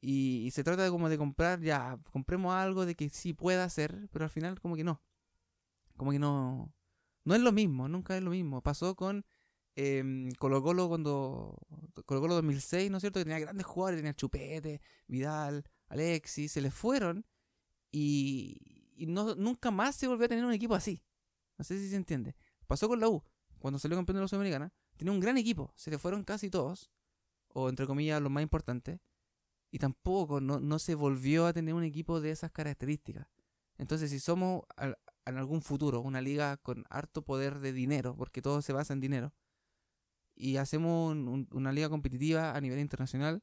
Y, 0.00 0.50
se 0.52 0.62
trata 0.62 0.84
de 0.84 0.90
como 0.90 1.08
de 1.08 1.18
comprar, 1.18 1.60
ya, 1.60 1.98
compremos 2.12 2.54
algo 2.54 2.86
de 2.86 2.94
que 2.94 3.08
sí 3.08 3.32
pueda 3.32 3.64
hacer, 3.64 4.08
pero 4.12 4.24
al 4.24 4.30
final 4.30 4.60
como 4.60 4.76
que 4.76 4.84
no. 4.84 5.00
Como 5.96 6.12
que 6.12 6.18
no. 6.18 6.72
No 7.24 7.34
es 7.34 7.40
lo 7.40 7.52
mismo, 7.52 7.88
nunca 7.88 8.16
es 8.16 8.22
lo 8.22 8.30
mismo. 8.30 8.62
Pasó 8.62 8.94
con 8.94 9.24
eh, 9.74 10.30
Colo 10.38 10.62
Colo 10.62 10.88
cuando. 10.88 11.58
Colo 12.04 12.20
Colo 12.20 12.34
2006, 12.34 12.90
¿no 12.90 12.98
es 12.98 13.02
cierto? 13.02 13.20
Que 13.20 13.24
tenía 13.24 13.40
grandes 13.40 13.66
jugadores, 13.66 13.98
tenía 13.98 14.14
Chupete, 14.14 14.80
Vidal, 15.06 15.64
Alexis, 15.88 16.52
se 16.52 16.60
les 16.60 16.74
fueron 16.74 17.24
y, 17.92 19.06
no, 19.06 19.34
nunca 19.34 19.70
más 19.70 19.96
se 19.96 20.06
volvió 20.06 20.26
a 20.26 20.28
tener 20.28 20.44
un 20.44 20.52
equipo 20.52 20.74
así. 20.74 21.02
No 21.58 21.64
sé 21.64 21.78
si 21.78 21.88
se 21.88 21.96
entiende. 21.96 22.36
Pasó 22.66 22.88
con 22.88 23.00
la 23.00 23.08
U, 23.08 23.22
cuando 23.58 23.78
salió 23.78 23.96
campeón 23.96 24.16
de 24.16 24.22
la 24.22 24.28
Sudamericana, 24.28 24.72
tenía 24.96 25.12
un 25.12 25.20
gran 25.20 25.38
equipo, 25.38 25.72
se 25.76 25.90
le 25.90 25.98
fueron 25.98 26.24
casi 26.24 26.50
todos, 26.50 26.90
o 27.48 27.68
entre 27.68 27.86
comillas 27.86 28.20
los 28.20 28.30
más 28.30 28.42
importantes, 28.42 29.00
y 29.70 29.78
tampoco 29.78 30.40
no, 30.40 30.78
se 30.78 30.94
volvió 30.94 31.46
a 31.46 31.52
tener 31.52 31.74
un 31.74 31.84
equipo 31.84 32.20
de 32.20 32.30
esas 32.30 32.50
características. 32.50 33.26
Entonces, 33.78 34.10
si 34.10 34.20
somos 34.20 34.64
en 35.26 35.38
algún 35.38 35.62
futuro 35.62 36.00
una 36.00 36.20
liga 36.20 36.56
con 36.58 36.84
harto 36.88 37.22
poder 37.22 37.58
de 37.60 37.72
dinero, 37.72 38.16
porque 38.16 38.42
todo 38.42 38.62
se 38.62 38.72
basa 38.72 38.92
en 38.92 39.00
dinero, 39.00 39.34
y 40.34 40.56
hacemos 40.56 41.16
una 41.50 41.72
liga 41.72 41.88
competitiva 41.88 42.54
a 42.54 42.60
nivel 42.60 42.78
internacional, 42.78 43.42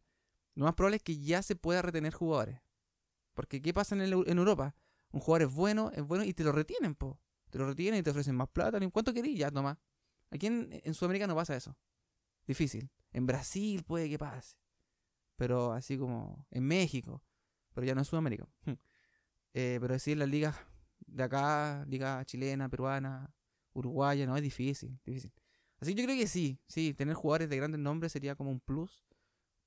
lo 0.55 0.65
más 0.65 0.75
probable 0.75 0.97
es 0.97 1.03
que 1.03 1.17
ya 1.17 1.41
se 1.41 1.55
pueda 1.55 1.81
retener 1.81 2.13
jugadores. 2.13 2.59
Porque 3.33 3.61
¿qué 3.61 3.73
pasa 3.73 3.95
en, 3.95 4.01
en 4.01 4.37
Europa? 4.37 4.75
Un 5.11 5.19
jugador 5.19 5.47
es 5.47 5.53
bueno, 5.53 5.91
es 5.93 6.03
bueno 6.03 6.23
y 6.23 6.33
te 6.33 6.43
lo 6.43 6.51
retienen, 6.51 6.95
po. 6.95 7.19
Te 7.49 7.57
lo 7.57 7.67
retienen 7.67 7.99
y 7.99 8.03
te 8.03 8.11
ofrecen 8.11 8.35
más 8.35 8.49
plata. 8.49 8.77
¿En 8.77 8.89
cuánto 8.89 9.13
querís? 9.13 9.37
Ya, 9.37 9.51
toma. 9.51 9.79
Aquí 10.31 10.47
en, 10.47 10.93
Sudamérica 10.93 11.27
no 11.27 11.35
pasa 11.35 11.55
eso. 11.55 11.77
Difícil. 12.47 12.89
En 13.11 13.27
Brasil 13.27 13.83
puede 13.83 14.09
que 14.09 14.17
pase. 14.17 14.57
Pero 15.35 15.71
así 15.71 15.97
como 15.97 16.47
en 16.49 16.63
México. 16.63 17.23
Pero 17.73 17.85
ya 17.85 17.93
no 17.93 18.01
en 18.01 18.05
Sudamérica. 18.05 18.47
eh, 19.53 19.77
pero 19.79 19.93
decir 19.93 20.17
las 20.17 20.29
ligas 20.29 20.55
de 21.13 21.23
acá, 21.23 21.85
liga 21.87 22.23
chilena, 22.25 22.69
peruana, 22.69 23.33
uruguaya, 23.73 24.25
no, 24.25 24.35
es 24.35 24.43
difícil, 24.43 24.99
difícil. 25.05 25.31
Así 25.79 25.93
que 25.93 26.01
yo 26.01 26.07
creo 26.07 26.17
que 26.17 26.27
sí, 26.27 26.59
sí, 26.67 26.93
tener 26.93 27.13
jugadores 27.13 27.49
de 27.49 27.57
grandes 27.57 27.79
nombres 27.79 28.11
sería 28.11 28.35
como 28.35 28.51
un 28.51 28.59
plus 28.59 29.03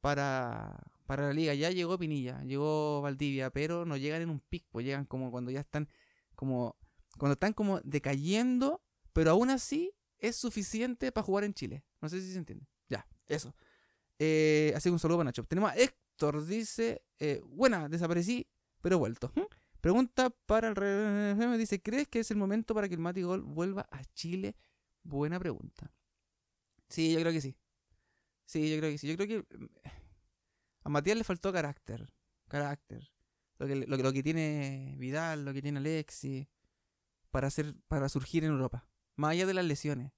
para, 0.01 0.83
para 1.07 1.27
la 1.29 1.33
liga. 1.33 1.55
Ya 1.55 1.71
llegó 1.71 1.99
Pinilla, 1.99 2.43
llegó 2.43 3.03
Valdivia, 3.03 3.51
pero 3.51 3.85
no 3.85 3.97
llegan 3.97 4.23
en 4.23 4.31
un 4.31 4.41
pic, 4.41 4.65
pues 4.71 4.85
llegan 4.85 5.05
como 5.05 5.31
cuando 5.31 5.51
ya 5.51 5.61
están 5.61 5.89
como 6.35 6.77
cuando 7.19 7.33
están 7.33 7.53
como 7.53 7.81
decayendo, 7.83 8.83
pero 9.13 9.31
aún 9.31 9.51
así 9.51 9.93
es 10.19 10.37
suficiente 10.37 11.13
para 11.13 11.25
jugar 11.25 11.45
en 11.45 11.55
Chile. 11.55 11.85
No 12.01 12.09
sé 12.09 12.21
si 12.21 12.33
se 12.33 12.39
entiende. 12.39 12.67
Ya, 12.89 13.07
eso. 13.27 13.55
Eh, 14.19 14.73
así 14.77 14.89
que 14.89 14.93
un 14.93 14.99
saludo 14.99 15.19
para 15.19 15.29
Nacho. 15.29 15.45
Tenemos 15.45 15.71
a 15.71 15.77
Héctor, 15.77 16.45
dice, 16.45 17.03
eh, 17.19 17.41
buena, 17.45 17.89
desaparecí, 17.89 18.47
pero 18.81 18.99
vuelto. 18.99 19.33
¿Mm? 19.35 19.41
Pregunta 19.81 20.31
para 20.31 20.69
el 20.69 21.37
me 21.37 21.59
dice, 21.59 21.81
¿crees 21.81 22.09
que 22.09 22.21
es 22.21 22.31
el 22.31 22.37
momento 22.37 22.75
para 22.75 22.89
que 22.89 22.95
el 22.95 23.01
Mati 23.01 23.23
Gol 23.23 23.43
vuelva 23.43 23.89
a 23.91 24.05
Chile? 24.15 24.57
Buena 25.03 25.39
pregunta. 25.39 25.93
Sí, 26.89 27.13
yo 27.13 27.21
creo 27.21 27.33
que 27.33 27.41
sí. 27.41 27.57
Sí, 28.47 28.71
yo 28.71 28.79
creo 28.79 28.91
que 28.91 28.99
sí. 28.99 29.09
Yo 29.09 29.17
creo 29.17 29.29
que 29.29 29.57
mm, 29.57 29.67
a 30.85 30.89
Matías 30.89 31.17
le 31.17 31.25
faltó 31.25 31.53
carácter. 31.53 32.13
Carácter. 32.49 33.11
Lo 33.59 33.67
que, 33.67 33.77
lo, 33.77 34.13
que 34.13 34.23
tiene 34.23 34.95
Vidal, 34.99 35.45
lo 35.45 35.53
que 35.53 35.63
tiene 35.63 35.79
Alexi. 35.79 36.49
Para, 37.31 37.49
hacer, 37.49 37.75
para 37.89 38.09
surgir 38.09 38.45
en 38.45 38.53
Europa. 38.53 38.89
Más 39.17 39.33
allá 39.33 39.47
de 39.47 39.55
las 39.55 39.65
lesiones. 39.65 40.13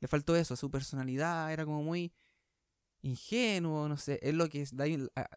Le 0.00 0.08
faltó 0.08 0.34
eso, 0.36 0.56
su 0.56 0.70
personalidad 0.70 1.52
era 1.52 1.64
como 1.64 1.82
muy 1.82 2.12
ingenuo, 3.02 3.88
no 3.88 3.96
sé. 3.96 4.18
Es 4.22 4.34
lo 4.34 4.48
que 4.48 4.64
da 4.72 4.84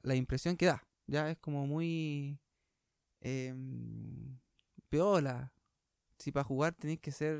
la 0.03 0.15
impresión 0.15 0.57
que 0.57 0.65
da. 0.65 0.83
Ya 1.05 1.29
es 1.29 1.37
como 1.37 1.67
muy. 1.67 2.39
Eh, 3.29 3.53
peola. 4.89 5.51
Si 6.17 6.31
para 6.31 6.45
jugar 6.45 6.73
tenéis 6.73 6.99
que 6.99 7.11
ser 7.11 7.37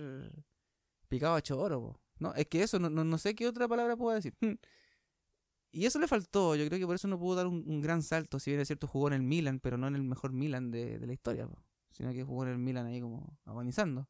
picado 1.07 1.35
a 1.35 1.41
choro. 1.41 1.99
No, 2.19 2.33
es 2.33 2.47
que 2.47 2.61
eso, 2.63 2.77
no, 2.79 2.89
no 2.89 3.17
sé 3.17 3.35
qué 3.35 3.47
otra 3.47 3.67
palabra 3.67 3.95
puedo 3.95 4.15
decir. 4.15 4.35
Y 5.69 5.85
eso 5.85 5.99
le 5.99 6.07
faltó, 6.07 6.55
yo 6.55 6.65
creo 6.65 6.79
que 6.79 6.85
por 6.87 6.95
eso 6.95 7.07
no 7.07 7.19
pudo 7.19 7.35
dar 7.35 7.45
un, 7.45 7.81
gran 7.81 8.01
salto, 8.01 8.39
si 8.39 8.49
bien 8.49 8.61
es 8.61 8.67
cierto 8.67 8.87
jugó 8.87 9.09
en 9.09 9.13
el 9.13 9.21
Milan, 9.21 9.59
pero 9.59 9.77
no 9.77 9.87
en 9.87 9.95
el 9.95 10.01
mejor 10.01 10.31
Milan 10.31 10.71
de, 10.71 10.97
la 11.05 11.13
historia, 11.13 11.47
sino 11.91 12.13
que 12.13 12.23
jugó 12.23 12.43
en 12.45 12.49
el 12.51 12.57
Milan 12.57 12.87
ahí 12.87 13.01
como 13.01 13.37
agonizando. 13.45 14.07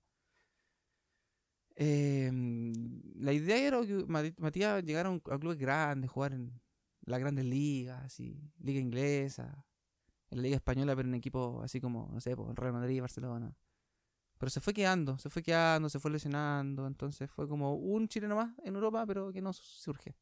Em, 1.75 3.01
la 3.15 3.33
idea 3.33 3.57
era 3.57 3.81
que 3.85 4.05
Matías 4.37 4.83
llegara 4.83 5.09
a, 5.09 5.11
un, 5.11 5.19
clubes 5.19 5.57
grandes, 5.57 6.09
jugar 6.09 6.33
en 6.33 6.53
las 7.01 7.19
grandes 7.19 7.43
ligas, 7.45 8.17
liga 8.59 8.79
inglesa, 8.79 9.65
en 10.29 10.37
la 10.37 10.43
liga 10.43 10.55
española, 10.55 10.95
pero 10.95 11.07
en 11.07 11.15
equipos 11.15 11.63
así 11.63 11.79
como, 11.81 12.09
no 12.11 12.19
sé, 12.19 12.31
el 12.31 12.55
Real 12.55 12.73
Madrid, 12.73 13.01
Barcelona. 13.01 13.55
Pero 14.37 14.49
se 14.49 14.61
fue 14.61 14.73
quedando, 14.73 15.17
se 15.17 15.29
fue 15.29 15.41
quedando, 15.41 15.89
se 15.89 15.99
fue 15.99 16.11
lesionando, 16.11 16.85
entonces 16.85 17.29
fue 17.31 17.47
como 17.47 17.75
un 17.75 18.07
chileno 18.07 18.35
más 18.35 18.53
en 18.63 18.75
Europa, 18.75 19.05
pero 19.07 19.31
que 19.31 19.41
no 19.41 19.51
surge. 19.53 20.15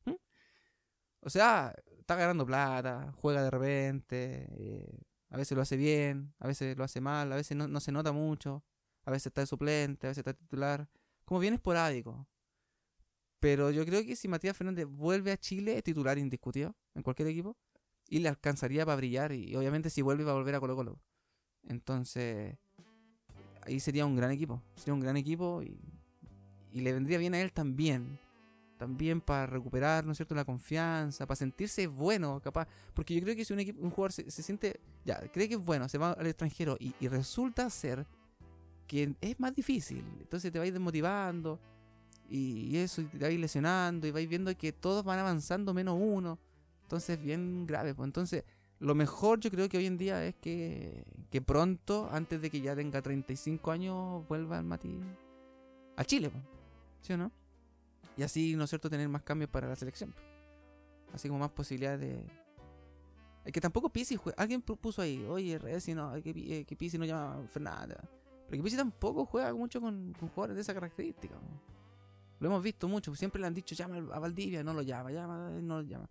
O 1.22 1.30
sea, 1.30 1.76
está 2.00 2.16
ganando 2.16 2.46
plata, 2.46 3.12
juega 3.18 3.44
de 3.44 3.50
repente, 3.52 4.48
eh, 4.52 5.00
a 5.30 5.38
veces 5.38 5.56
lo 5.56 5.64
hace 5.64 5.76
bien, 5.76 6.34
a 6.40 6.48
veces 6.48 6.78
lo 6.78 6.84
hace 6.84 7.02
mal, 7.02 7.32
a 7.34 7.36
veces 7.36 7.58
no, 7.58 7.80
se 7.80 7.92
nota 7.92 8.12
mucho, 8.12 8.64
a 9.04 9.12
veces 9.12 9.28
está 9.28 9.42
de 9.42 9.48
suplente, 9.48 10.08
a 10.08 10.12
veces 10.12 10.20
está 10.20 10.34
titular, 10.34 10.88
como 11.26 11.40
bien 11.40 11.56
esporádico. 11.56 12.28
Pero 13.40 13.72
yo 13.72 13.86
creo 13.86 14.04
que 14.06 14.16
si 14.16 14.28
Matías 14.28 14.56
Fernández 14.56 14.86
vuelve 14.86 15.32
a 15.32 15.38
Chile, 15.38 15.78
es 15.78 15.84
titular 15.84 16.18
indiscutido 16.18 16.76
en 16.94 17.04
cualquier 17.04 17.28
equipo, 17.28 17.58
y 18.10 18.20
le 18.20 18.30
alcanzaría 18.30 18.86
para 18.86 18.98
brillar, 18.98 19.32
y 19.32 19.56
obviamente 19.56 19.90
si 19.90 20.02
vuelve 20.02 20.24
va 20.24 20.32
a 20.32 20.36
volver 20.36 20.56
a 20.56 20.60
Colo 20.60 20.76
Colo. 20.76 21.00
Entonces, 21.68 22.58
ahí 23.62 23.80
sería 23.80 24.06
un 24.06 24.16
gran 24.16 24.32
equipo, 24.32 24.62
sería 24.76 24.94
un 24.94 25.00
gran 25.00 25.18
equipo 25.18 25.64
y, 25.64 25.80
y 26.72 26.82
le 26.82 26.94
vendría 26.94 27.18
bien 27.18 27.34
a 27.34 27.42
él 27.42 27.52
también 27.52 28.20
también 28.78 29.22
para 29.22 29.46
recuperar, 29.46 30.06
¿no 30.06 30.12
es 30.12 30.18
cierto?, 30.18 30.36
la 30.36 30.46
confianza, 30.46 31.26
para 31.26 31.36
sentirse 31.36 31.88
bueno, 31.88 32.40
capaz. 32.42 32.68
Porque 32.94 33.16
yo 33.16 33.22
creo 33.22 33.36
que 33.36 33.46
si 33.46 33.54
un, 33.54 33.60
equipo, 33.60 33.82
un 33.82 33.90
jugador 33.90 34.12
se, 34.12 34.30
siente, 34.30 34.80
ya, 35.04 35.20
cree 35.32 35.48
que 35.48 35.56
es 35.56 35.66
bueno, 35.66 35.88
se 35.90 35.98
va 35.98 36.12
al 36.12 36.28
extranjero 36.28 36.78
y, 36.80 36.94
resulta 37.08 37.70
ser 37.70 38.06
que 38.88 39.16
es 39.22 39.40
más 39.40 39.56
difícil. 39.56 40.04
Entonces 40.20 40.52
te 40.52 40.60
vais 40.60 40.74
desmotivando 40.74 41.60
y, 42.30 42.78
eso, 42.78 43.02
y 43.02 43.06
te 43.06 43.20
vais 43.20 43.40
lesionando 43.40 44.08
y 44.08 44.12
vais 44.12 44.28
viendo 44.28 44.56
que 44.58 44.72
todos 44.72 45.04
van 45.04 45.20
avanzando 45.20 45.74
menos 45.74 45.98
uno. 46.00 46.38
Entonces, 46.86 47.22
bien 47.22 47.66
grave. 47.66 47.96
Pues. 47.96 48.06
Entonces, 48.06 48.44
lo 48.80 48.94
mejor 48.94 49.40
yo 49.40 49.50
creo 49.50 49.68
que 49.68 49.78
hoy 49.78 49.88
en 49.88 49.98
día 49.98 50.24
es 50.24 50.36
que, 50.36 51.04
que 51.32 51.42
pronto, 51.42 52.08
antes 52.12 52.42
de 52.42 52.52
que 52.52 52.62
ya 52.62 52.76
tenga 52.76 53.02
35 53.02 53.72
años, 53.72 54.28
vuelva 54.28 54.60
al 54.60 54.66
Mati 54.66 55.00
a 55.96 56.06
Chile. 56.06 56.30
Pues. 56.30 56.44
¿Sí 57.02 57.14
o 57.14 57.18
no? 57.18 57.32
Y 58.18 58.24
así, 58.24 58.56
¿no 58.56 58.64
es 58.64 58.70
cierto?, 58.70 58.90
tener 58.90 59.10
más 59.10 59.24
cambios 59.24 59.50
para 59.50 59.68
la 59.68 59.76
selección. 59.76 60.14
Así 61.14 61.28
como 61.28 61.40
más 61.40 61.52
posibilidades 61.52 62.00
de... 62.00 62.26
Es 63.44 63.52
que 63.52 63.62
tampoco 63.62 63.90
Pisi 63.90 64.16
juega. 64.16 64.42
Alguien 64.42 64.62
puso 64.62 65.02
ahí, 65.02 65.24
oye, 65.30 65.58
Reci, 65.60 65.94
no, 65.94 66.14
que, 66.22 66.32
eh, 66.32 66.66
que 66.66 66.76
Pisi 66.76 66.98
no 66.98 67.06
llama 67.06 67.44
a 67.44 67.48
Fernanda. 67.48 67.98
Pero 68.48 68.58
que 68.58 68.64
Pisi 68.64 68.78
tampoco 68.78 69.26
juega 69.26 69.54
mucho 69.54 69.80
con, 69.80 70.14
jugadores 70.14 70.56
de 70.56 70.62
esa 70.62 70.74
característica. 70.74 71.36
Lo 72.40 72.48
hemos 72.48 72.64
visto 72.64 72.88
mucho. 72.88 73.14
Siempre 73.16 73.40
le 73.40 73.48
han 73.48 73.54
dicho, 73.54 73.76
llama 73.76 73.98
a 74.14 74.20
Valdivia, 74.20 74.64
no 74.64 74.74
lo 74.74 74.82
llama, 74.82 75.12
llama, 75.12 75.50
no 75.62 75.82
lo 75.82 75.88
llama. 75.88 76.10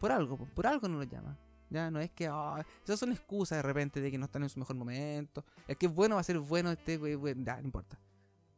Por 0.00 0.12
algo, 0.12 0.36
por 0.36 0.66
algo 0.66 0.88
no 0.88 0.98
lo 0.98 1.04
llama. 1.04 1.38
Ya 1.68 1.90
no 1.90 1.98
es 2.00 2.10
que, 2.12 2.28
oh, 2.28 2.56
esas 2.84 3.00
son 3.00 3.12
excusas 3.12 3.58
de 3.58 3.62
repente 3.62 4.00
de 4.00 4.10
que 4.10 4.18
no 4.18 4.26
están 4.26 4.42
en 4.42 4.48
su 4.48 4.58
mejor 4.58 4.76
momento. 4.76 5.44
Es 5.66 5.76
que 5.76 5.86
es 5.86 5.94
bueno, 5.94 6.14
va 6.14 6.20
a 6.20 6.24
ser 6.24 6.38
bueno 6.38 6.70
este, 6.70 6.96
güey, 6.96 7.16
no 7.34 7.58
importa. 7.60 7.98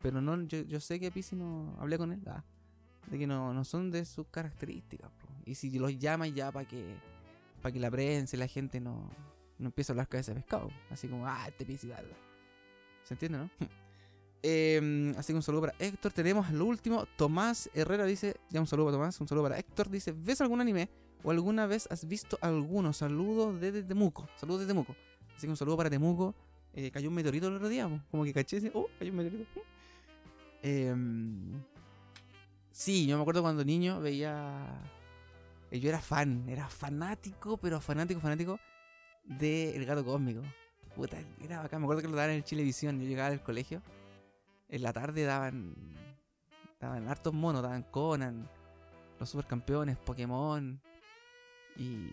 Pero 0.02 0.20
no, 0.20 0.40
yo, 0.42 0.60
yo 0.62 0.78
sé 0.80 1.00
que 1.00 1.10
Pisi 1.10 1.34
no 1.34 1.74
hablé 1.80 1.96
con 1.98 2.12
él, 2.12 2.22
ah, 2.26 2.44
de 3.10 3.18
que 3.18 3.26
no, 3.26 3.54
no 3.54 3.64
son 3.64 3.90
de 3.90 4.04
sus 4.04 4.26
características. 4.28 5.10
Y 5.46 5.54
si 5.54 5.70
los 5.78 5.98
llaman 5.98 6.34
ya 6.34 6.52
para 6.52 6.68
que 6.68 6.96
para 7.62 7.72
que 7.72 7.80
la 7.80 7.90
prensa 7.90 8.36
y 8.36 8.38
la 8.38 8.46
gente 8.46 8.80
no, 8.80 9.10
no 9.58 9.66
empiece 9.66 9.90
a 9.90 9.94
hablar 9.94 10.08
cabeza 10.08 10.32
de 10.32 10.40
pescado. 10.40 10.70
Así 10.90 11.08
como, 11.08 11.26
ah, 11.26 11.44
este 11.48 11.64
pisi, 11.64 11.90
¿Se 13.04 13.14
entiende, 13.14 13.38
no? 13.38 13.50
Em, 14.40 15.16
así 15.18 15.32
que 15.32 15.36
un 15.36 15.42
saludo 15.42 15.62
para 15.62 15.74
Héctor. 15.80 16.12
Tenemos 16.12 16.48
lo 16.52 16.64
último. 16.64 17.06
Tomás 17.16 17.68
Herrera 17.74 18.04
dice. 18.04 18.36
Ya 18.50 18.60
un 18.60 18.68
saludo 18.68 18.86
para 18.86 18.98
Tomás. 18.98 19.20
Un 19.20 19.26
saludo 19.26 19.42
para 19.42 19.58
Héctor. 19.58 19.90
Dice: 19.90 20.12
¿Ves 20.12 20.40
algún 20.40 20.60
anime? 20.60 20.88
¿O 21.22 21.30
alguna 21.30 21.66
vez 21.66 21.88
has 21.90 22.06
visto 22.06 22.38
alguno? 22.40 22.92
Saludos 22.92 23.60
desde 23.60 23.82
Temuco. 23.82 24.28
Saludos 24.36 24.60
desde 24.60 24.72
Temuco. 24.72 24.94
Así 25.36 25.46
que 25.46 25.50
un 25.50 25.56
saludo 25.56 25.76
para 25.76 25.90
Temuco. 25.90 26.34
Eh, 26.74 26.90
cayó 26.90 27.08
un 27.08 27.14
meteorito 27.14 27.48
el 27.48 27.54
otro 27.54 27.68
día. 27.68 27.88
Como 28.10 28.24
que 28.24 28.32
caché. 28.32 28.70
Oh, 28.74 28.88
cayó 28.98 29.10
un 29.10 29.16
meteorito. 29.16 29.60
Em, 30.62 31.62
sí, 32.70 33.06
yo 33.06 33.16
me 33.16 33.22
acuerdo 33.22 33.42
cuando 33.42 33.64
niño 33.64 34.00
veía. 34.00 34.80
Eh, 35.70 35.80
yo 35.80 35.88
era 35.88 36.00
fan. 36.00 36.48
Era 36.48 36.68
fanático, 36.68 37.56
pero 37.56 37.80
fanático, 37.80 38.20
fanático. 38.20 38.58
De 39.24 39.76
El 39.76 39.84
Gato 39.84 40.04
Cósmico. 40.04 40.42
Puta, 40.94 41.18
era 41.42 41.62
bacán. 41.62 41.80
Me 41.80 41.86
acuerdo 41.86 42.02
que 42.02 42.08
lo 42.08 42.16
daban 42.16 42.30
en 42.30 42.36
el 42.36 42.44
Chilevisión. 42.44 43.00
Yo 43.00 43.06
llegaba 43.06 43.30
del 43.30 43.42
colegio 43.42 43.82
en 44.68 44.82
la 44.82 44.92
tarde 44.92 45.24
daban 45.24 45.74
daban 46.80 47.08
hartos 47.08 47.32
monos, 47.32 47.62
daban 47.62 47.82
Conan, 47.84 48.48
los 49.18 49.28
supercampeones, 49.28 49.96
Pokémon 49.96 50.80
y, 51.78 52.10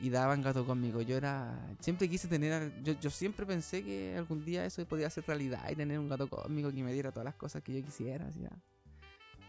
y 0.00 0.10
daban 0.10 0.42
gato 0.42 0.66
conmigo. 0.66 1.00
Yo 1.02 1.16
era 1.16 1.56
siempre 1.80 2.08
quise 2.08 2.26
tener 2.26 2.72
yo, 2.82 2.94
yo 3.00 3.10
siempre 3.10 3.46
pensé 3.46 3.84
que 3.84 4.16
algún 4.16 4.44
día 4.44 4.64
eso 4.64 4.84
podía 4.86 5.08
ser 5.10 5.24
realidad 5.26 5.70
y 5.70 5.76
tener 5.76 5.98
un 5.98 6.08
gato 6.08 6.28
cósmico 6.28 6.72
que 6.72 6.82
me 6.82 6.92
diera 6.92 7.12
todas 7.12 7.24
las 7.24 7.34
cosas 7.36 7.62
que 7.62 7.72
yo 7.72 7.84
quisiera, 7.84 8.26
así, 8.26 8.40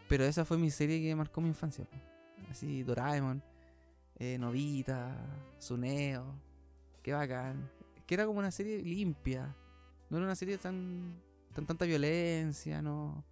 Pero 0.08 0.26
esa 0.26 0.46
fue 0.46 0.58
mi 0.58 0.70
serie 0.70 1.02
que 1.02 1.16
marcó 1.16 1.42
mi 1.42 1.50
infancia. 1.50 1.88
Así 2.52 2.84
Doraemon, 2.84 3.42
eh, 4.20 4.38
Novita, 4.38 5.16
Suneo, 5.58 6.36
qué 7.02 7.14
bacán. 7.14 7.70
Que 8.06 8.16
era 8.16 8.26
como 8.26 8.40
una 8.40 8.52
serie 8.52 8.82
limpia. 8.84 9.56
No 10.10 10.18
era 10.18 10.26
una 10.26 10.36
serie 10.36 10.58
tan 10.58 11.20
tan 11.54 11.66
tanta 11.66 11.86
violencia, 11.86 12.82
¿no? 12.82 13.24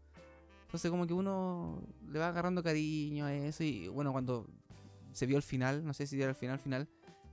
Entonces 0.65 0.89
como 0.89 1.05
que 1.05 1.13
uno 1.13 1.83
le 2.09 2.17
va 2.17 2.29
agarrando 2.29 2.63
cariño 2.63 3.25
a 3.25 3.33
eso 3.33 3.63
y 3.63 3.89
bueno, 3.89 4.11
cuando 4.13 4.47
se 5.13 5.25
vio 5.25 5.37
el 5.37 5.43
final, 5.43 5.85
no 5.85 5.93
sé 5.93 6.07
si 6.07 6.19
era 6.21 6.29
el 6.29 6.35
final 6.35 6.59
final, 6.59 6.89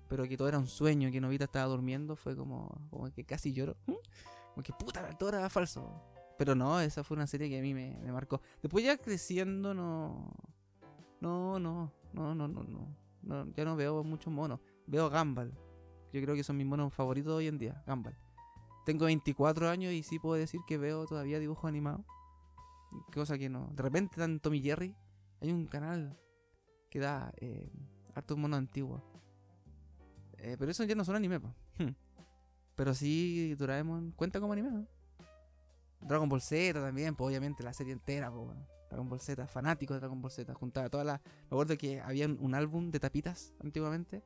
pero 0.08 0.26
que 0.26 0.36
todo 0.36 0.48
era 0.48 0.58
un 0.58 0.66
sueño, 0.66 1.10
que 1.10 1.20
Novita 1.20 1.44
estaba 1.44 1.66
durmiendo, 1.66 2.16
fue 2.16 2.36
como, 2.36 2.80
como 2.90 3.10
que 3.12 3.24
casi 3.24 3.52
lloro. 3.52 3.76
Como 3.84 4.62
que 4.62 4.72
puta, 4.72 5.16
todo 5.18 5.28
era 5.28 5.48
falso. 5.50 6.02
Pero 6.38 6.54
no, 6.54 6.80
esa 6.80 7.04
fue 7.04 7.16
una 7.16 7.26
serie 7.26 7.48
que 7.48 7.58
a 7.58 7.62
mí 7.62 7.74
me, 7.74 7.96
marcó. 8.12 8.40
Después 8.62 8.84
ya 8.84 8.96
creciendo 8.96 9.74
no... 9.74 10.32
No, 11.20 11.58
no, 11.58 11.92
no, 12.12 12.34
no, 12.34 12.46
no, 12.46 12.62
no. 13.22 13.52
ya 13.56 13.64
no 13.64 13.74
veo 13.74 14.04
muchos 14.04 14.32
monos. 14.32 14.60
Veo 14.86 15.10
Gumball. 15.10 15.52
Yo 16.12 16.22
creo 16.22 16.36
que 16.36 16.44
son 16.44 16.56
mis 16.56 16.66
monos 16.66 16.94
favoritos 16.94 17.34
hoy 17.34 17.48
en 17.48 17.58
día, 17.58 17.82
Gumball. 17.86 18.16
Tengo 18.86 19.06
24 19.06 19.68
años 19.68 19.92
y 19.92 20.02
sí 20.02 20.18
puedo 20.18 20.36
decir 20.36 20.60
que 20.66 20.78
veo 20.78 21.06
todavía 21.06 21.38
dibujos 21.40 21.68
animados. 21.68 22.06
Cosa 23.12 23.36
que 23.36 23.48
no. 23.50 23.68
De 23.74 23.82
repente 23.82 24.18
dan 24.18 24.40
Tommy 24.40 24.62
Jerry. 24.62 24.94
Hay 25.42 25.50
un 25.50 25.66
canal 25.66 26.16
que 26.90 26.98
da 26.98 27.32
eh, 27.36 27.70
hartos. 28.14 28.38
Eh, 30.38 30.56
pero 30.58 30.70
eso 30.70 30.84
ya 30.84 30.94
no 30.94 31.04
son 31.04 31.16
anime, 31.16 31.38
hmm. 31.38 31.94
Pero 32.76 32.94
sí, 32.94 33.54
Doraemon 33.56 34.12
cuenta 34.12 34.40
como 34.40 34.52
anime, 34.52 34.86
Dragon 36.00 36.28
Ball 36.28 36.40
Z 36.40 36.80
también, 36.80 37.16
pues 37.16 37.28
obviamente 37.28 37.62
la 37.62 37.72
serie 37.72 37.92
entera, 37.92 38.30
Dragon 38.88 39.08
Ball 39.08 39.20
Z, 39.20 39.46
fanático 39.48 39.94
de 39.94 40.00
Dragon 40.00 40.20
Ball 40.20 40.30
Z. 40.30 40.54
Juntaba 40.54 40.88
todas 40.88 41.06
las. 41.06 41.20
Me 41.20 41.56
acuerdo 41.56 41.76
que 41.76 42.00
había 42.00 42.26
un 42.26 42.54
álbum 42.54 42.90
de 42.90 43.00
tapitas 43.00 43.52
antiguamente. 43.62 44.22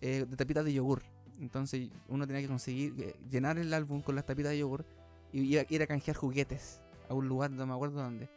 Eh, 0.00 0.24
de 0.28 0.36
tapitas 0.36 0.64
de 0.64 0.72
yogur. 0.72 1.02
Entonces 1.40 1.90
uno 2.08 2.26
tenía 2.26 2.42
que 2.42 2.48
conseguir 2.48 2.94
eh, 2.98 3.14
llenar 3.30 3.58
el 3.58 3.72
álbum 3.74 4.02
con 4.02 4.14
las 4.14 4.24
tapitas 4.24 4.52
de 4.52 4.58
yogur 4.58 4.86
y 5.32 5.56
ir 5.56 5.82
a, 5.82 5.86
canjear 5.86 6.16
juguetes 6.16 6.80
a 7.08 7.14
un 7.14 7.28
lugar, 7.28 7.50
no 7.50 7.66
me 7.66 7.74
acuerdo 7.74 8.02
dónde. 8.02 8.28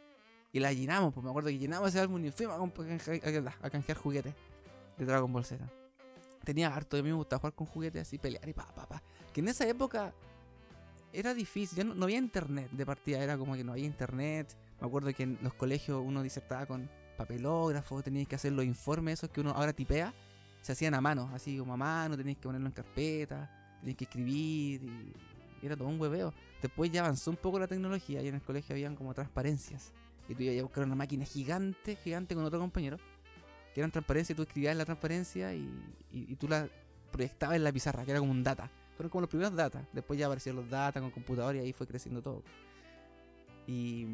Y 0.54 0.60
la 0.60 0.72
llenamos, 0.72 1.12
pues 1.12 1.24
me 1.24 1.30
acuerdo 1.30 1.48
que 1.48 1.58
llenamos 1.58 1.88
ese 1.88 1.98
álbum 1.98 2.24
y 2.24 2.30
fuimos 2.30 2.54
a, 2.54 3.70
canjear 3.70 3.98
juguetes 3.98 4.32
de 4.96 5.04
Dragon 5.04 5.32
Ball 5.32 5.44
Z. 5.44 5.68
Tenía 6.44 6.72
harto, 6.72 6.96
a 6.96 7.02
mí 7.02 7.08
me 7.08 7.14
gustaba 7.16 7.40
jugar 7.40 7.54
con 7.54 7.66
juguetes 7.66 8.02
así, 8.02 8.18
pelear 8.18 8.48
y 8.48 8.52
pa, 8.52 8.72
pa, 8.72 8.86
pa. 8.86 9.02
Que 9.32 9.40
en 9.40 9.48
esa 9.48 9.66
época 9.66 10.14
era 11.12 11.34
difícil, 11.34 11.78
ya 11.78 11.82
no, 11.82 12.04
había 12.04 12.18
internet 12.18 12.70
de 12.70 12.86
partida, 12.86 13.18
era 13.18 13.36
como 13.36 13.56
que 13.56 13.64
no 13.64 13.72
había 13.72 13.84
internet. 13.84 14.56
Me 14.80 14.86
acuerdo 14.86 15.12
que 15.12 15.24
en 15.24 15.40
los 15.42 15.54
colegios 15.54 16.00
uno 16.00 16.22
disertaba 16.22 16.66
con 16.66 16.88
papelógrafo, 17.16 18.00
tenías 18.04 18.28
que 18.28 18.36
hacer 18.36 18.52
los 18.52 18.64
informes 18.64 19.14
esos 19.14 19.30
que 19.30 19.40
uno 19.40 19.50
ahora 19.50 19.72
tipea 19.72 20.14
se 20.62 20.70
hacían 20.70 20.94
a 20.94 21.00
mano, 21.00 21.30
así 21.34 21.58
como 21.58 21.74
a 21.74 21.76
mano, 21.76 22.16
tenías 22.16 22.36
que 22.36 22.44
ponerlo 22.44 22.68
en 22.68 22.72
carpeta, 22.72 23.50
tenías 23.80 23.98
que 23.98 24.04
escribir 24.04 24.84
y 24.84 25.66
era 25.66 25.76
todo 25.76 25.88
un 25.88 26.00
hueveo. 26.00 26.32
Después 26.62 26.92
ya 26.92 27.00
avanzó 27.00 27.32
un 27.32 27.38
poco 27.38 27.58
la 27.58 27.66
tecnología 27.66 28.22
y 28.22 28.28
en 28.28 28.36
el 28.36 28.42
colegio 28.42 28.72
habían 28.72 28.94
como 28.94 29.12
transparencias. 29.14 29.92
Y 30.28 30.34
tú 30.34 30.42
ibas 30.42 30.58
a 30.58 30.62
buscar 30.62 30.84
una 30.84 30.94
máquina 30.94 31.24
gigante, 31.24 31.96
gigante 31.96 32.34
con 32.34 32.44
otro 32.44 32.58
compañero, 32.58 32.96
que 33.74 33.80
eran 33.80 33.90
transparencias 33.90 34.34
y 34.34 34.36
tú 34.36 34.42
escribías 34.42 34.76
la 34.76 34.84
transparencia 34.84 35.54
y, 35.54 36.36
tú 36.38 36.48
la 36.48 36.68
proyectabas 37.10 37.56
en 37.56 37.64
la 37.64 37.72
pizarra, 37.72 38.04
que 38.04 38.10
era 38.10 38.20
como 38.20 38.32
un 38.32 38.42
data. 38.42 38.70
Fueron 38.96 39.10
como 39.10 39.22
los 39.22 39.30
primeros 39.30 39.54
data. 39.54 39.86
Después 39.92 40.18
ya 40.18 40.26
aparecieron 40.26 40.60
los 40.60 40.70
data 40.70 41.00
con 41.00 41.10
computador 41.10 41.56
y 41.56 41.58
ahí 41.58 41.72
fue 41.72 41.86
creciendo 41.86 42.22
todo. 42.22 42.42
Y, 43.66 44.06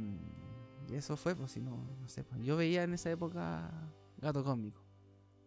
eso 0.92 1.16
fue, 1.16 1.37
pues 1.37 1.53
si 1.53 1.61
no, 1.61 1.77
no 2.01 2.09
sé, 2.09 2.25
pues 2.25 2.42
yo 2.42 2.57
veía 2.57 2.83
en 2.83 2.94
esa 2.94 3.11
época 3.11 3.70
gato 4.16 4.42
cómico. 4.42 4.83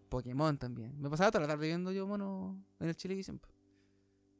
Pokémon 0.08 0.58
también. 0.58 0.94
Me 1.02 1.10
pasaba 1.10 1.32
toda 1.32 1.42
la 1.42 1.48
tarde 1.48 1.68
viendo 1.68 1.92
yo 1.92 2.08
mono 2.08 2.64
en 2.80 2.88
el 2.88 2.96
Chilevisión. 2.96 3.42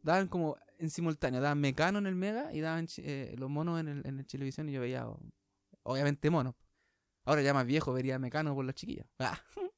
Daban 0.04 0.28
como 0.28 0.56
en 0.78 0.90
simultáneo, 0.90 1.42
daban 1.42 1.60
Mecano 1.60 1.98
en 1.98 2.06
el 2.06 2.16
Mega 2.16 2.54
y 2.54 2.60
daban 2.62 2.88
eh, 2.98 3.36
los 3.38 3.50
monos 3.50 3.80
en 3.80 3.88
el, 3.88 4.06
en 4.06 4.26
Chilevisión 4.26 4.70
y 4.70 4.74
yo 4.74 4.82
veía, 4.82 5.08
obviamente, 5.84 6.30
monos. 6.30 6.56
Ahora 7.26 7.42
ya 7.42 7.54
más 7.54 7.66
viejo 7.66 7.94
vería 7.94 8.20
Mecano 8.20 8.54
por 8.54 8.66
las 8.66 8.76
chiquillas. 8.76 9.08
Ah. 9.20 9.40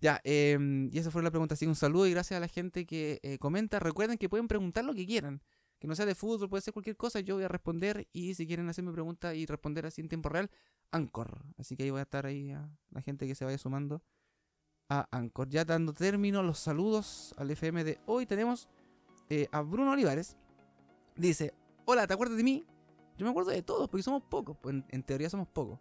ya, 0.00 0.20
em, 0.24 0.90
y 0.92 0.98
esa 0.98 1.10
fue 1.10 1.22
la 1.22 1.30
pregunta. 1.30 1.54
Así 1.54 1.66
un 1.66 1.74
saludo 1.74 2.06
y 2.06 2.10
gracias 2.10 2.36
a 2.36 2.40
la 2.40 2.48
gente 2.48 2.84
que 2.84 3.20
eh, 3.22 3.38
comenta. 3.38 3.78
Recuerden 3.78 4.18
que 4.18 4.28
pueden 4.28 4.48
preguntar 4.48 4.84
lo 4.84 4.94
que 4.94 5.06
quieran. 5.06 5.42
Que 5.78 5.88
no 5.88 5.94
sea 5.94 6.04
de 6.04 6.14
fútbol, 6.14 6.50
puede 6.50 6.60
ser 6.60 6.74
cualquier 6.74 6.96
cosa. 6.96 7.20
Yo 7.20 7.36
voy 7.36 7.44
a 7.44 7.48
responder 7.48 8.06
y 8.12 8.34
si 8.34 8.46
quieren 8.46 8.68
hacerme 8.68 8.92
preguntas 8.92 9.34
y 9.34 9.46
responder 9.46 9.86
así 9.86 10.02
en 10.02 10.08
tiempo 10.08 10.28
real, 10.28 10.50
Anchor. 10.90 11.42
Así 11.56 11.74
que 11.74 11.84
ahí 11.84 11.90
voy 11.90 12.00
a 12.00 12.02
estar 12.02 12.26
ahí 12.26 12.50
a 12.50 12.68
la 12.90 13.00
gente 13.00 13.26
que 13.26 13.34
se 13.34 13.46
vaya 13.46 13.56
sumando 13.56 14.02
a 14.90 15.08
Anchor. 15.10 15.48
Ya 15.48 15.64
dando 15.64 15.94
término 15.94 16.42
los 16.42 16.58
saludos 16.58 17.34
al 17.38 17.50
FM 17.50 17.84
de 17.84 17.98
hoy, 18.04 18.26
tenemos 18.26 18.68
eh, 19.30 19.48
a 19.52 19.62
Bruno 19.62 19.92
Olivares. 19.92 20.36
Dice: 21.16 21.54
Hola, 21.86 22.06
¿te 22.06 22.12
acuerdas 22.12 22.36
de 22.36 22.44
mí? 22.44 22.66
Yo 23.20 23.26
me 23.26 23.32
acuerdo 23.32 23.50
de 23.50 23.60
todos, 23.60 23.86
porque 23.86 24.02
somos 24.02 24.22
pocos. 24.22 24.56
Pues 24.56 24.76
en, 24.88 25.02
teoría 25.02 25.28
somos 25.28 25.46
pocos. 25.46 25.78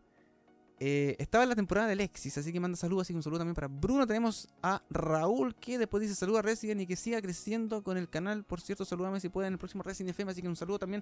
Eh, 0.78 1.15
estaba 1.19 1.45
en 1.45 1.49
la 1.49 1.56
temporada 1.56 1.88
de 1.88 1.93
Alexis, 1.93 2.38
así 2.38 2.52
que 2.52 2.60
manda 2.60 2.75
saludos. 2.75 3.04
Así 3.04 3.13
que 3.13 3.17
un 3.17 3.23
saludo 3.23 3.39
también 3.39 3.56
para 3.56 3.69
Bruno. 3.69 4.06
Tenemos 4.06 4.49
a 4.62 4.84
Raúl, 4.89 5.56
que 5.56 5.78
después 5.78 6.02
dice 6.02 6.15
saludos 6.15 6.39
a 6.39 6.41
Resident 6.41 6.82
y 6.82 6.86
que 6.86 6.97
siga 6.97 7.21
creciendo 7.21 7.82
con 7.82 7.95
el 7.95 8.10
canal. 8.10 8.43
Por 8.43 8.60
cierto, 8.60 8.84
saludame 8.84 9.21
si 9.21 9.30
pueden 9.30 9.47
en 9.47 9.54
el 9.54 9.58
próximo 9.58 9.84
Resident 9.84 10.10
FM. 10.10 10.34
Así 10.34 10.41
que 10.41 10.49
un 10.49 10.58
saludo 10.58 10.80
también 10.80 11.02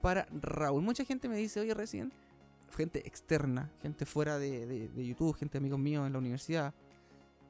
para 0.00 0.28
Raúl. 0.30 0.82
Mucha 0.82 1.04
gente 1.04 1.28
me 1.28 1.36
dice: 1.36 1.58
Oye, 1.58 1.74
Resident, 1.74 2.12
gente 2.76 3.04
externa, 3.04 3.72
gente 3.82 4.06
fuera 4.06 4.38
de, 4.38 4.88
de 4.88 5.04
YouTube, 5.04 5.34
gente 5.34 5.58
amigos 5.58 5.80
míos 5.80 6.06
en 6.06 6.12
la 6.12 6.20
universidad 6.20 6.72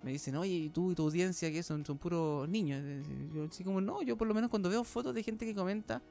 me 0.03 0.11
dicen, 0.11 0.35
oye, 0.37 0.53
¿y 0.53 0.69
tú 0.69 0.91
y 0.91 0.95
tu 0.95 1.05
audiencia 1.05 1.51
que 1.53 1.63
son? 1.63 1.87
Son 1.87 1.97
puros 1.97 2.49
niños. 2.49 2.83
Yo 3.33 3.45
así 3.45 3.63
como, 3.63 3.81
no, 3.81 4.03
yo 4.03 4.17
por 4.17 4.27
lo 4.27 4.35
menos 4.35 4.51
cuando 4.51 4.69
veo 4.69 4.83
fotos 4.85 5.15
de 5.15 5.23
gente 5.23 5.47
que 5.47 5.55
comenta, 5.55 6.03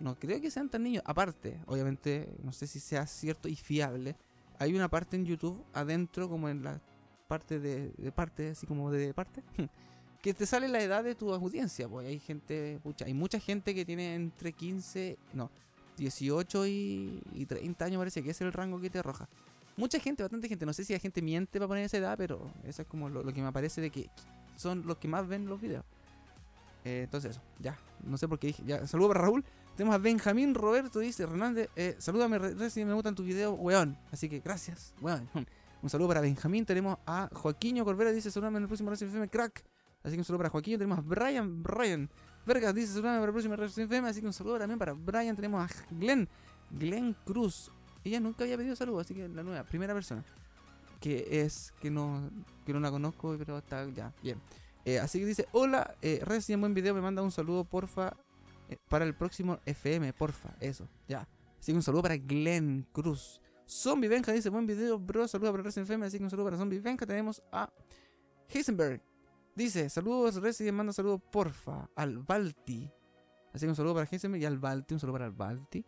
no 0.00 0.18
creo 0.18 0.40
que 0.40 0.50
sean 0.50 0.68
tan 0.68 0.82
niños. 0.82 1.02
Aparte, 1.06 1.58
obviamente, 1.66 2.28
no 2.42 2.52
sé 2.52 2.66
si 2.66 2.80
sea 2.80 3.06
cierto 3.06 3.48
y 3.48 3.56
fiable. 3.56 4.16
Hay 4.58 4.74
una 4.74 4.88
parte 4.88 5.16
en 5.16 5.24
YouTube 5.24 5.64
adentro, 5.72 6.28
como 6.28 6.48
en 6.48 6.62
la 6.62 6.80
parte 7.26 7.60
de, 7.60 8.12
parte, 8.12 8.50
así 8.50 8.66
como 8.66 8.90
de 8.90 9.12
parte, 9.14 9.42
que 10.22 10.34
te 10.34 10.46
sale 10.46 10.68
la 10.68 10.80
edad 10.80 11.04
de 11.04 11.14
tu 11.14 11.32
audiencia. 11.32 11.88
Pues 11.88 12.06
hay 12.06 12.18
gente, 12.18 12.80
pucha, 12.82 13.04
hay 13.04 13.14
mucha 13.14 13.38
gente 13.38 13.74
que 13.74 13.84
tiene 13.84 14.14
entre 14.14 14.52
15, 14.52 15.18
no, 15.34 15.50
18 15.96 16.66
y, 16.66 17.22
y 17.34 17.46
30 17.46 17.84
años, 17.84 17.98
parece 17.98 18.22
que 18.22 18.30
es 18.30 18.40
el 18.40 18.52
rango 18.52 18.80
que 18.80 18.90
te 18.90 18.98
arroja 18.98 19.28
mucha 19.78 20.00
gente, 20.00 20.22
bastante 20.22 20.48
gente, 20.48 20.66
no 20.66 20.72
sé 20.72 20.84
si 20.84 20.92
la 20.92 20.98
gente 20.98 21.22
miente 21.22 21.58
para 21.58 21.68
poner 21.68 21.84
esa 21.84 21.96
edad, 21.96 22.18
pero 22.18 22.50
eso 22.64 22.82
es 22.82 22.88
como 22.88 23.08
lo, 23.08 23.24
que 23.32 23.40
me 23.40 23.46
aparece 23.46 23.80
de 23.80 23.90
que 23.90 24.10
son 24.56 24.84
los 24.86 24.98
que 24.98 25.08
más 25.08 25.26
ven 25.26 25.46
los 25.46 25.60
videos. 25.60 25.84
Eh, 26.84 27.02
entonces 27.04 27.32
eso, 27.32 27.40
ya, 27.60 27.78
no 28.04 28.18
sé 28.18 28.26
por 28.28 28.38
qué 28.38 28.48
dije, 28.48 28.62
ya, 28.66 28.86
saludo 28.86 29.08
para 29.08 29.20
Raúl. 29.22 29.44
Tenemos 29.78 29.94
a 29.94 29.98
Benjamín 29.98 30.56
Roberto, 30.56 30.98
dice 30.98 31.22
Hernández, 31.22 31.70
eh, 31.76 31.94
salúdame, 31.98 32.68
si 32.68 32.84
me 32.84 32.94
gustan 32.94 33.14
tus 33.14 33.24
videos, 33.24 33.54
weón. 33.56 33.96
Así 34.10 34.28
que 34.28 34.40
gracias, 34.40 34.92
weón. 35.00 35.30
Un 35.82 35.88
saludo 35.88 36.08
para 36.08 36.20
Benjamín, 36.20 36.66
tenemos 36.66 36.98
a 37.06 37.30
Joaquín 37.32 37.78
Corbera, 37.84 38.10
dice 38.10 38.28
salúdame 38.32 38.56
en 38.56 38.64
el 38.64 38.68
próximo 38.68 38.90
Racing 38.90 39.06
FM, 39.06 39.28
crack. 39.28 39.64
Así 40.02 40.16
que 40.16 40.18
un 40.18 40.24
saludo 40.24 40.38
para 40.38 40.50
Joaquín, 40.50 40.78
tenemos 40.78 40.98
a 40.98 41.02
Brian, 41.02 41.62
Brian. 41.62 42.10
Vergas 42.44 42.74
dice 42.74 42.94
salúdame 42.94 43.18
para 43.18 43.26
el 43.26 43.32
próximo 43.32 43.54
Racing 43.54 43.82
FM, 43.82 44.08
así 44.08 44.20
que 44.20 44.26
un 44.26 44.32
saludo 44.32 44.58
también 44.58 44.80
para 44.80 44.94
Brian, 44.94 45.36
tenemos 45.36 45.70
a 45.70 45.72
Glenn, 45.92 46.28
Glenn 46.72 47.14
Cruz. 47.24 47.70
Ella 48.02 48.18
nunca 48.18 48.42
había 48.42 48.56
pedido 48.56 48.74
saludos, 48.74 49.02
así 49.02 49.14
que 49.14 49.28
la 49.28 49.44
nueva, 49.44 49.62
primera 49.62 49.94
persona. 49.94 50.24
Que 50.98 51.24
es, 51.30 51.72
que 51.80 51.88
no, 51.88 52.28
que 52.66 52.72
no 52.72 52.80
la 52.80 52.90
conozco, 52.90 53.36
pero 53.38 53.58
está 53.58 53.88
ya, 53.90 54.12
bien. 54.24 54.40
Eh, 54.84 54.98
así 54.98 55.20
que 55.20 55.26
dice, 55.26 55.46
hola, 55.52 55.94
eh, 56.02 56.20
recién 56.24 56.60
buen 56.60 56.74
video, 56.74 56.96
me 56.96 57.00
manda 57.00 57.22
un 57.22 57.30
saludo, 57.30 57.62
porfa, 57.62 58.16
para 58.88 59.04
el 59.04 59.14
próximo 59.14 59.58
FM, 59.64 60.12
porfa, 60.12 60.54
eso, 60.60 60.88
ya. 61.06 61.28
Así 61.58 61.72
que 61.72 61.76
un 61.76 61.82
saludo 61.82 62.02
para 62.02 62.16
Glenn 62.16 62.86
Cruz. 62.92 63.40
Zombie 63.68 64.08
Benja 64.08 64.32
dice, 64.32 64.48
buen 64.48 64.66
video, 64.66 64.98
bro. 64.98 65.28
Saludos 65.28 65.52
para 65.52 65.62
Resident 65.62 65.86
FM. 65.86 66.06
Así 66.06 66.18
que 66.18 66.24
un 66.24 66.30
saludo 66.30 66.46
para 66.46 66.56
Zombie 66.56 66.78
Benja. 66.78 67.04
Tenemos 67.04 67.42
a 67.52 67.70
Heisenberg. 68.48 69.02
Dice, 69.54 69.90
saludos 69.90 70.36
Resident, 70.36 70.76
manda 70.76 70.92
saludos 70.92 71.20
porfa 71.30 71.90
al 71.96 72.18
Balti. 72.18 72.90
Así 73.52 73.66
que 73.66 73.70
un 73.70 73.76
saludo 73.76 73.94
para 73.94 74.08
Heisenberg 74.10 74.42
y 74.42 74.46
al 74.46 74.58
Balti. 74.58 74.94
Un 74.94 75.00
saludo 75.00 75.14
para 75.14 75.26
el 75.26 75.32
Balti. 75.32 75.84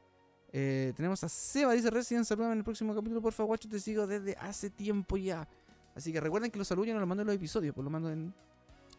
Eh, 0.53 0.93
tenemos 0.97 1.23
a 1.23 1.29
Seba, 1.29 1.73
dice 1.73 1.90
Resident, 1.90 2.27
saludame 2.27 2.53
en 2.53 2.59
el 2.59 2.64
próximo 2.64 2.93
capítulo, 2.93 3.23
porfa, 3.23 3.45
guacho, 3.45 3.69
te 3.69 3.79
sigo 3.79 4.07
desde 4.07 4.35
hace 4.35 4.69
tiempo 4.69 5.16
ya. 5.16 5.49
Así 5.95 6.12
que 6.12 6.21
recuerden 6.21 6.51
que 6.51 6.59
los 6.59 6.66
saludos 6.66 6.88
ya 6.88 6.95
no 6.95 7.01
los 7.01 7.09
mando 7.09 7.23
en 7.23 7.27
los 7.29 7.37
episodios, 7.37 7.73
pues 7.73 7.85
los 7.85 7.93
mando 7.93 8.11
en 8.11 8.35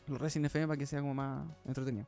los 0.08 0.20
Resident 0.20 0.46
FM 0.46 0.68
para 0.68 0.78
que 0.78 0.86
sea 0.86 1.02
como 1.02 1.14
más 1.14 1.46
entretenido. 1.66 2.08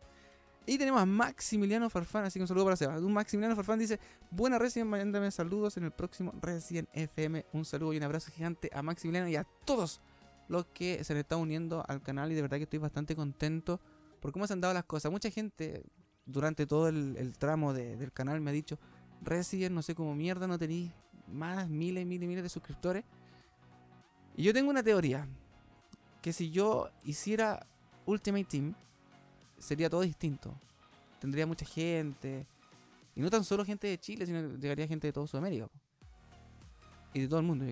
Y 0.66 0.78
tenemos 0.78 1.02
a 1.02 1.06
Maximiliano 1.06 1.90
Farfán, 1.90 2.24
así 2.24 2.40
que 2.40 2.44
un 2.44 2.48
saludo 2.48 2.66
para 2.66 2.78
Seba. 2.78 2.98
Un 2.98 3.12
Maximiliano 3.12 3.56
Farfán 3.56 3.80
dice, 3.80 4.00
buena 4.32 4.58
Resident, 4.58 4.90
mándame 4.90 5.30
saludos 5.30 5.76
en 5.76 5.84
el 5.84 5.92
próximo 5.92 6.34
Resident 6.42 6.88
FM. 6.94 7.46
Un 7.52 7.66
saludo 7.66 7.94
y 7.94 7.98
un 7.98 8.04
abrazo 8.04 8.32
gigante 8.32 8.70
a 8.74 8.82
Maximiliano 8.82 9.28
y 9.28 9.36
a 9.36 9.44
todos 9.66 10.00
los 10.48 10.66
que 10.68 11.04
se 11.04 11.14
le 11.14 11.22
están 11.22 11.40
uniendo 11.40 11.84
al 11.88 12.02
canal 12.02 12.32
y 12.32 12.36
de 12.36 12.42
verdad 12.42 12.58
que 12.58 12.64
estoy 12.64 12.80
bastante 12.80 13.16
contento 13.16 13.82
por 14.22 14.32
cómo 14.32 14.48
se 14.48 14.54
han 14.54 14.62
dado 14.62 14.74
las 14.74 14.86
cosas. 14.86 15.12
Mucha 15.12 15.30
gente 15.30 15.84
durante 16.26 16.66
todo 16.66 16.88
el, 16.88 17.38
tramo 17.38 17.74
del 17.74 18.14
canal 18.14 18.40
me 18.40 18.52
ha 18.52 18.54
dicho, 18.54 18.80
Resident, 19.22 19.76
no 19.76 19.82
sé 19.82 19.96
cómo 19.96 20.16
mierda, 20.16 20.48
no 20.48 20.58
tenéis 20.58 20.92
más 21.28 21.68
miles, 21.68 22.06
miles, 22.06 22.28
miles 22.28 22.44
de 22.44 22.50
suscriptores. 22.50 23.04
Y 24.38 24.44
yo 24.44 24.54
tengo 24.54 24.70
una 24.70 24.82
teoría, 24.82 25.28
que 26.22 26.32
si 26.32 26.52
yo 26.52 26.90
hiciera 27.04 27.68
Ultimate 28.06 28.46
Team, 28.46 28.76
sería 29.60 29.90
todo 29.90 30.02
distinto. 30.02 30.54
Tendría 31.20 31.48
mucha 31.48 31.66
gente. 31.66 32.46
Y 33.16 33.22
no 33.22 33.30
tan 33.30 33.44
solo 33.44 33.64
gente 33.64 33.88
de 33.88 33.98
Chile, 33.98 34.26
sino 34.26 34.42
que 34.42 34.58
llegaría 34.58 34.88
gente 34.88 35.08
de 35.08 35.14
toda 35.14 35.28
Sudamérica. 35.28 35.68
Y 37.14 37.22
de 37.22 37.28
todo 37.28 37.40
el 37.40 37.46
mundo, 37.46 37.66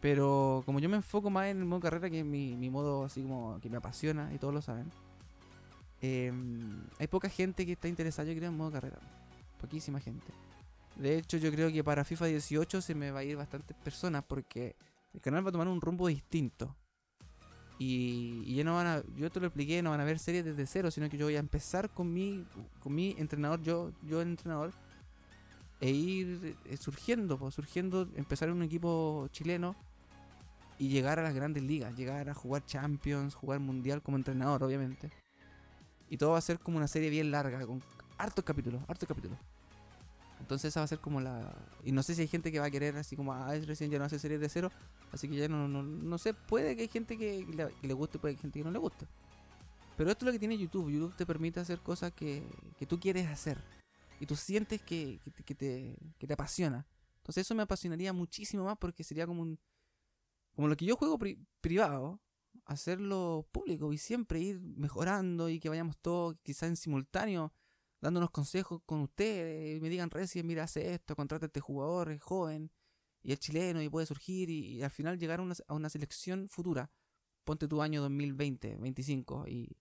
Pero 0.00 0.62
como 0.66 0.78
yo 0.78 0.88
me 0.88 0.96
enfoco 0.96 1.30
más 1.30 1.46
en 1.46 1.58
el 1.58 1.64
modo 1.64 1.80
carrera, 1.80 2.10
que 2.10 2.20
es 2.20 2.24
mi, 2.24 2.70
modo 2.70 3.04
así 3.04 3.22
como 3.22 3.58
que 3.60 3.70
me 3.70 3.78
apasiona 3.78 4.32
y 4.34 4.38
todos 4.38 4.52
lo 4.52 4.60
saben. 4.60 4.90
Em, 6.00 6.82
hay 6.98 7.06
poca 7.06 7.28
gente 7.28 7.64
que 7.64 7.72
está 7.72 7.88
interesada, 7.88 8.28
yo 8.28 8.36
creo, 8.36 8.50
en 8.50 8.56
modo 8.56 8.72
carrera. 8.72 8.98
Poquísima 9.60 10.00
gente. 10.00 10.26
De 10.96 11.16
hecho, 11.18 11.38
yo 11.38 11.50
creo 11.50 11.72
que 11.72 11.82
para 11.82 12.04
FIFA 12.04 12.26
18 12.26 12.82
se 12.82 12.94
me 12.94 13.10
va 13.10 13.20
a 13.20 13.24
ir 13.24 13.36
bastantes 13.36 13.76
personas 13.78 14.22
porque 14.24 14.76
el 15.14 15.20
canal 15.20 15.44
va 15.44 15.48
a 15.48 15.52
tomar 15.52 15.68
un 15.68 15.80
rumbo 15.80 16.08
distinto. 16.08 16.76
Y, 17.84 18.54
ya 18.54 18.62
no 18.62 18.76
van 18.76 18.86
a, 18.86 19.02
yo 19.16 19.28
te 19.28 19.40
lo 19.40 19.46
expliqué, 19.46 19.82
no 19.82 19.90
van 19.90 20.00
a 20.00 20.04
ver 20.04 20.20
series 20.20 20.44
desde 20.44 20.66
cero, 20.66 20.90
sino 20.92 21.08
que 21.10 21.16
yo 21.16 21.26
voy 21.26 21.34
a 21.34 21.40
empezar 21.40 21.90
con 21.90 22.12
mi, 22.12 22.44
con 22.80 22.94
mi 22.94 23.16
entrenador, 23.18 23.60
yo, 23.62 23.90
yo 24.04 24.22
entrenador, 24.22 24.72
e 25.80 25.90
ir 25.90 26.56
eh, 26.66 26.76
surgiendo, 26.76 27.36
pues, 27.38 27.56
surgiendo, 27.56 28.08
empezar 28.14 28.48
en 28.48 28.54
un 28.54 28.62
equipo 28.62 29.28
chileno 29.32 29.74
y 30.78 30.90
llegar 30.90 31.18
a 31.18 31.22
las 31.22 31.34
grandes 31.34 31.64
ligas, 31.64 31.96
llegar 31.96 32.28
a 32.28 32.34
jugar 32.34 32.64
Champions, 32.66 33.34
jugar 33.34 33.58
Mundial 33.58 34.00
como 34.00 34.16
entrenador, 34.16 34.62
obviamente. 34.62 35.10
Y 36.08 36.18
todo 36.18 36.30
va 36.30 36.38
a 36.38 36.42
ser 36.42 36.60
como 36.60 36.76
una 36.76 36.86
serie 36.86 37.10
bien 37.10 37.32
larga, 37.32 37.66
con 37.66 37.82
hartos 38.16 38.44
capítulos, 38.44 38.80
hartos 38.86 39.08
capítulos. 39.08 39.38
Entonces 40.52 40.68
esa 40.68 40.80
va 40.80 40.84
a 40.84 40.88
ser 40.88 41.00
como 41.00 41.18
la... 41.18 41.50
Y 41.82 41.92
no 41.92 42.02
sé 42.02 42.14
si 42.14 42.20
hay 42.20 42.28
gente 42.28 42.52
que 42.52 42.58
va 42.58 42.66
a 42.66 42.70
querer 42.70 42.94
así 42.98 43.16
como, 43.16 43.32
ah, 43.32 43.54
recién 43.64 43.90
ya 43.90 43.98
no 43.98 44.04
hace 44.04 44.18
series 44.18 44.38
de 44.38 44.50
cero, 44.50 44.70
así 45.10 45.26
que 45.26 45.36
ya 45.36 45.48
no, 45.48 45.66
no, 45.66 45.82
no 45.82 46.18
sé, 46.18 46.34
puede 46.34 46.76
que 46.76 46.82
hay 46.82 46.88
gente 46.88 47.16
que 47.16 47.46
le, 47.82 47.94
guste, 47.94 48.18
puede 48.18 48.34
que 48.34 48.38
hay 48.38 48.42
gente 48.42 48.58
que 48.58 48.64
no 48.64 48.70
le 48.70 48.78
guste. 48.78 49.06
Pero 49.96 50.10
esto 50.10 50.24
es 50.24 50.26
lo 50.26 50.32
que 50.32 50.38
tiene 50.38 50.58
YouTube, 50.58 50.90
YouTube 50.90 51.16
te 51.16 51.24
permite 51.24 51.60
hacer 51.60 51.78
cosas 51.78 52.12
que, 52.12 52.42
que 52.78 52.84
tú 52.84 53.00
quieres 53.00 53.28
hacer 53.28 53.62
y 54.20 54.26
tú 54.26 54.36
sientes 54.36 54.82
que, 54.82 55.20
que, 55.46 55.54
te, 55.54 55.96
que 56.18 56.26
te 56.26 56.34
apasiona. 56.34 56.86
Entonces 57.16 57.46
eso 57.46 57.54
me 57.54 57.62
apasionaría 57.62 58.12
muchísimo 58.12 58.64
más 58.64 58.76
porque 58.76 59.04
sería 59.04 59.26
como 59.26 59.40
un... 59.40 59.58
Como 60.54 60.68
lo 60.68 60.76
que 60.76 60.84
yo 60.84 60.96
juego 60.96 61.18
privado, 61.62 62.20
hacerlo 62.66 63.48
público 63.52 63.90
y 63.90 63.96
siempre 63.96 64.38
ir 64.38 64.60
mejorando 64.60 65.48
y 65.48 65.60
que 65.60 65.70
vayamos 65.70 65.96
todos 65.96 66.36
quizás 66.42 66.68
en 66.68 66.76
simultáneo 66.76 67.54
dándonos 68.02 68.30
consejos 68.30 68.82
con 68.84 69.00
ustedes, 69.00 69.80
me 69.80 69.88
digan, 69.88 70.10
recién, 70.10 70.46
mira, 70.46 70.64
hace 70.64 70.92
esto, 70.92 71.14
contrata 71.14 71.46
a 71.46 71.48
este 71.48 71.60
jugador, 71.60 72.10
es 72.10 72.20
joven, 72.20 72.72
y 73.22 73.32
es 73.32 73.38
chileno, 73.38 73.80
y 73.80 73.88
puede 73.88 74.06
surgir, 74.06 74.50
y, 74.50 74.82
al 74.82 74.90
final 74.90 75.18
llegar 75.18 75.40
a 75.40 75.74
una, 75.74 75.88
selección 75.88 76.48
futura, 76.48 76.90
ponte 77.44 77.68
tu 77.68 77.80
año 77.80 78.02
2020, 78.02 78.76
25, 78.80 79.46
y, 79.46 79.78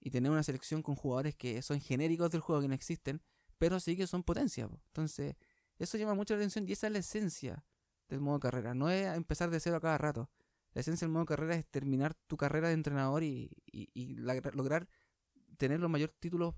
y 0.00 0.10
tener 0.10 0.32
una 0.32 0.42
selección 0.42 0.82
con 0.82 0.96
jugadores 0.96 1.36
que 1.36 1.62
son 1.62 1.80
genéricos 1.80 2.32
del 2.32 2.40
juego, 2.40 2.60
que 2.60 2.68
no 2.68 2.74
existen, 2.74 3.22
pero 3.56 3.78
sí 3.78 3.96
que 3.96 4.08
son 4.08 4.24
potencia. 4.24 4.68
Entonces, 4.88 5.36
eso 5.78 5.96
llama 5.96 6.14
mucho 6.14 6.34
la 6.34 6.38
atención, 6.38 6.68
y 6.68 6.72
esa 6.72 6.88
es 6.88 6.92
la 6.92 6.98
esencia 6.98 7.64
del 8.08 8.20
modo 8.20 8.40
carrera, 8.40 8.74
no 8.74 8.90
es 8.90 9.06
empezar 9.16 9.48
de 9.50 9.60
cero 9.60 9.76
a 9.76 9.80
cada 9.80 9.96
rato. 9.96 10.28
La 10.72 10.80
esencia 10.80 11.06
del 11.06 11.12
modo 11.12 11.24
carrera 11.24 11.54
es 11.54 11.66
terminar 11.68 12.14
tu 12.26 12.36
carrera 12.36 12.66
de 12.66 12.74
entrenador 12.74 13.22
y, 13.22 13.50
y 13.66 14.14
lograr 14.16 14.88
tener 15.56 15.78
los 15.78 15.90
mayores 15.90 16.16
títulos 16.18 16.54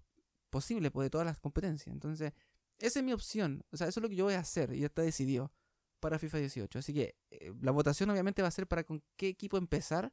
posible 0.52 0.92
pues, 0.92 1.06
de 1.06 1.10
todas 1.10 1.26
las 1.26 1.40
competencias. 1.40 1.92
Entonces, 1.92 2.32
esa 2.78 3.00
es 3.00 3.04
mi 3.04 3.12
opción. 3.12 3.64
O 3.72 3.76
sea, 3.76 3.88
eso 3.88 3.98
es 3.98 4.02
lo 4.02 4.08
que 4.08 4.14
yo 4.14 4.24
voy 4.24 4.34
a 4.34 4.40
hacer 4.40 4.72
y 4.72 4.80
ya 4.80 4.86
está 4.86 5.02
decidido 5.02 5.50
para 5.98 6.18
FIFA 6.20 6.38
18. 6.38 6.78
Así 6.78 6.94
que 6.94 7.16
eh, 7.30 7.52
la 7.60 7.72
votación 7.72 8.10
obviamente 8.10 8.42
va 8.42 8.48
a 8.48 8.52
ser 8.52 8.68
para 8.68 8.84
con 8.84 9.02
qué 9.16 9.28
equipo 9.28 9.56
empezar, 9.56 10.12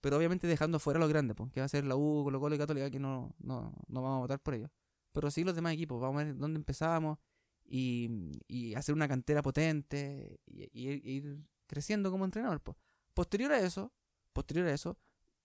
pero 0.00 0.16
obviamente 0.16 0.46
dejando 0.46 0.78
fuera 0.78 0.98
los 0.98 1.08
grandes, 1.10 1.36
pues, 1.36 1.50
que 1.52 1.60
va 1.60 1.66
a 1.66 1.68
ser 1.68 1.84
la 1.84 1.96
U, 1.96 2.22
Colo 2.24 2.40
Colo 2.40 2.54
y 2.54 2.58
Católica, 2.58 2.90
que 2.90 3.00
no, 3.00 3.34
no, 3.38 3.74
no 3.88 4.02
vamos 4.02 4.18
a 4.18 4.20
votar 4.20 4.40
por 4.40 4.54
ellos. 4.54 4.70
Pero 5.12 5.30
sí 5.30 5.44
los 5.44 5.54
demás 5.54 5.74
equipos, 5.74 6.00
vamos 6.00 6.22
a 6.22 6.24
ver 6.24 6.36
dónde 6.36 6.58
empezamos 6.58 7.18
y, 7.64 8.32
y 8.46 8.74
hacer 8.74 8.94
una 8.94 9.08
cantera 9.08 9.42
potente 9.42 10.40
y, 10.46 10.68
ir 10.72 11.42
creciendo 11.66 12.10
como 12.10 12.24
entrenador. 12.24 12.60
Pues. 12.60 12.76
Posterior 13.14 13.52
a 13.52 13.60
eso, 13.60 13.92
posterior 14.32 14.66
a 14.68 14.72
eso, 14.72 14.98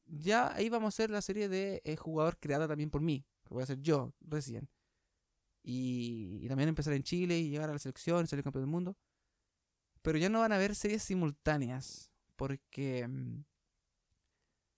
ya 0.05 0.53
ahí 0.53 0.69
vamos 0.69 0.87
a 0.87 0.95
hacer 0.95 1.09
la 1.09 1.21
serie 1.21 1.49
de 1.49 1.81
eh, 1.83 1.95
jugador 1.95 2.37
creada 2.39 2.67
también 2.67 2.89
por 2.89 3.01
mí, 3.01 3.25
que 3.45 3.53
voy 3.53 3.61
a 3.61 3.63
hacer 3.63 3.81
yo 3.81 4.13
recién. 4.21 4.69
Y, 5.63 6.47
también 6.47 6.69
empezar 6.69 6.93
en 6.93 7.03
Chile 7.03 7.39
y 7.39 7.49
llegar 7.49 7.69
a 7.69 7.73
la 7.73 7.79
selección, 7.79 8.27
ser 8.27 8.39
el 8.39 8.43
campeón 8.43 8.63
del 8.65 8.71
mundo. 8.71 8.97
Pero 10.01 10.17
ya 10.17 10.29
no 10.29 10.41
van 10.41 10.51
a 10.51 10.55
haber 10.55 10.75
series 10.75 11.01
simultáneas 11.03 12.11
porque 12.35 13.07
mm, 13.07 13.43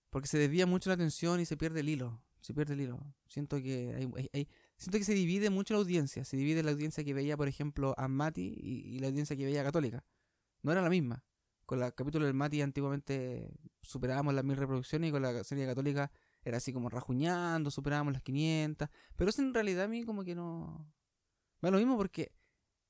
porque 0.10 0.27
se 0.27 0.38
desvía 0.38 0.65
mucho 0.65 0.89
la 0.89 0.95
atención 0.95 1.39
y 1.39 1.45
se 1.45 1.58
pierde 1.58 1.82
el 1.82 1.89
hilo. 1.89 2.21
Se 2.41 2.53
pierde 2.53 2.73
el 2.73 2.82
hilo. 2.82 2.99
Siento 3.27 3.58
que 3.58 3.93
hay, 4.34 4.47
siento 4.77 4.97
que 4.97 5.03
se 5.03 5.13
divide 5.13 5.49
mucho 5.49 5.73
la 5.73 5.80
audiencia. 5.80 6.23
Se 6.23 6.38
divide 6.38 6.63
la 6.63 6.71
audiencia 6.71 7.03
que 7.03 7.13
veía, 7.13 7.36
por 7.36 7.47
ejemplo, 7.47 7.93
a 7.97 8.08
Mati 8.08 8.53
y, 8.58 8.99
la 8.99 9.08
audiencia 9.08 9.36
que 9.36 9.45
veía 9.45 9.62
a 9.62 9.65
Católica. 9.65 10.03
No 10.63 10.71
era 10.71 10.82
la 10.82 10.89
misma. 10.89 11.23
Con 11.65 11.84
el 11.84 11.93
capítulo 11.93 12.25
del 12.25 12.34
Mati 12.34 12.62
antiguamente 12.62 13.51
superábamos 13.82 14.34
las 14.34 14.45
mil 14.45 14.56
reproducciones 14.56 15.10
y 15.10 15.12
con 15.12 15.21
la 15.21 15.43
serie 15.43 15.65
católica 15.65 16.12
era 16.48 16.58
así 16.58 16.72
como 16.72 16.90
rajuñando, 16.90 17.70
superábamos 17.72 18.14
las 18.14 18.22
500. 18.24 18.90
Pero 19.16 19.30
eso 19.30 19.42
en 19.42 19.54
realidad 19.54 19.86
a 19.86 19.88
mí 19.88 20.06
como 20.06 20.24
que 20.24 20.34
no... 20.34 20.90
Va 21.64 21.72
lo 21.72 21.78
mismo 21.78 21.98
porque 21.98 22.32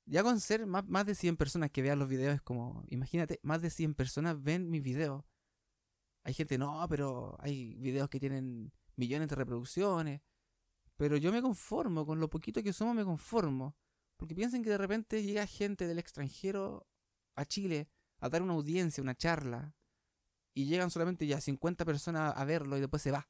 ya 0.04 0.22
con 0.22 0.40
ser 0.40 0.66
más, 0.66 0.86
más 0.86 1.06
de 1.06 1.14
100 1.14 1.36
personas 1.36 1.70
que 1.70 1.82
vean 1.82 1.98
los 1.98 2.08
videos 2.08 2.36
es 2.36 2.42
como... 2.42 2.84
Imagínate, 2.88 3.40
más 3.42 3.60
de 3.60 3.70
100 3.70 3.94
personas 3.94 4.42
ven 4.42 4.70
mis 4.70 4.84
videos. 4.84 5.24
Hay 6.22 6.34
gente, 6.34 6.56
no, 6.56 6.86
pero 6.88 7.36
hay 7.40 7.74
videos 7.74 8.08
que 8.08 8.20
tienen 8.20 8.72
millones 8.96 9.28
de 9.28 9.34
reproducciones. 9.34 10.20
Pero 10.96 11.16
yo 11.16 11.32
me 11.32 11.42
conformo, 11.42 12.06
con 12.06 12.20
lo 12.20 12.30
poquito 12.30 12.62
que 12.62 12.72
somos 12.72 12.94
me 12.94 13.04
conformo. 13.04 13.76
Porque 14.16 14.34
piensen 14.34 14.62
que 14.62 14.70
de 14.70 14.78
repente 14.78 15.22
llega 15.22 15.46
gente 15.46 15.86
del 15.86 15.98
extranjero 15.98 16.86
a 17.34 17.44
Chile 17.44 17.88
a 18.20 18.28
dar 18.28 18.42
una 18.42 18.54
audiencia, 18.54 19.02
una 19.02 19.16
charla. 19.16 19.74
Y 20.54 20.66
llegan 20.66 20.90
solamente 20.90 21.26
ya 21.26 21.40
50 21.40 21.84
personas 21.84 22.34
a 22.36 22.44
verlo 22.44 22.76
y 22.76 22.80
después 22.80 23.02
se 23.02 23.10
va. 23.10 23.28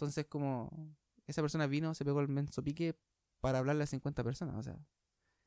Entonces, 0.00 0.24
como 0.24 0.96
esa 1.26 1.42
persona 1.42 1.66
vino, 1.66 1.92
se 1.92 2.06
pegó 2.06 2.20
el 2.20 2.28
menso 2.28 2.64
pique 2.64 2.98
para 3.40 3.58
hablarle 3.58 3.84
a 3.84 3.86
50 3.86 4.24
personas. 4.24 4.56
O 4.56 4.62
sea, 4.62 4.78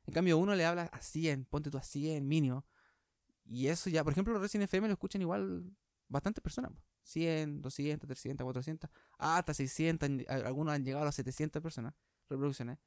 en 0.06 0.14
cambio, 0.14 0.38
uno 0.38 0.54
le 0.54 0.64
habla 0.64 0.84
a 0.84 1.02
100, 1.02 1.46
ponte 1.46 1.72
tú 1.72 1.80
a 1.80 1.82
100 1.82 2.28
mínimo. 2.28 2.64
Y 3.44 3.68
eso 3.68 3.90
ya, 3.90 4.04
por 4.04 4.14
ejemplo, 4.14 4.32
los 4.32 4.44
Resident 4.44 4.66
FM 4.66 4.88
lo 4.90 4.94
escuchan 4.94 5.24
igual 5.24 5.76
bastantes 6.08 6.44
personas. 6.44 6.72
100, 7.02 7.64
200, 7.64 8.08
300, 8.08 8.46
400, 8.46 8.92
hasta 9.18 9.56
600. 9.56 10.08
Algunos 10.28 10.76
han 10.76 10.86
llegado 10.86 11.02
a 11.02 11.06
las 11.06 11.16
700 11.16 11.60
personas, 11.60 11.96
reproducciones. 12.30 12.78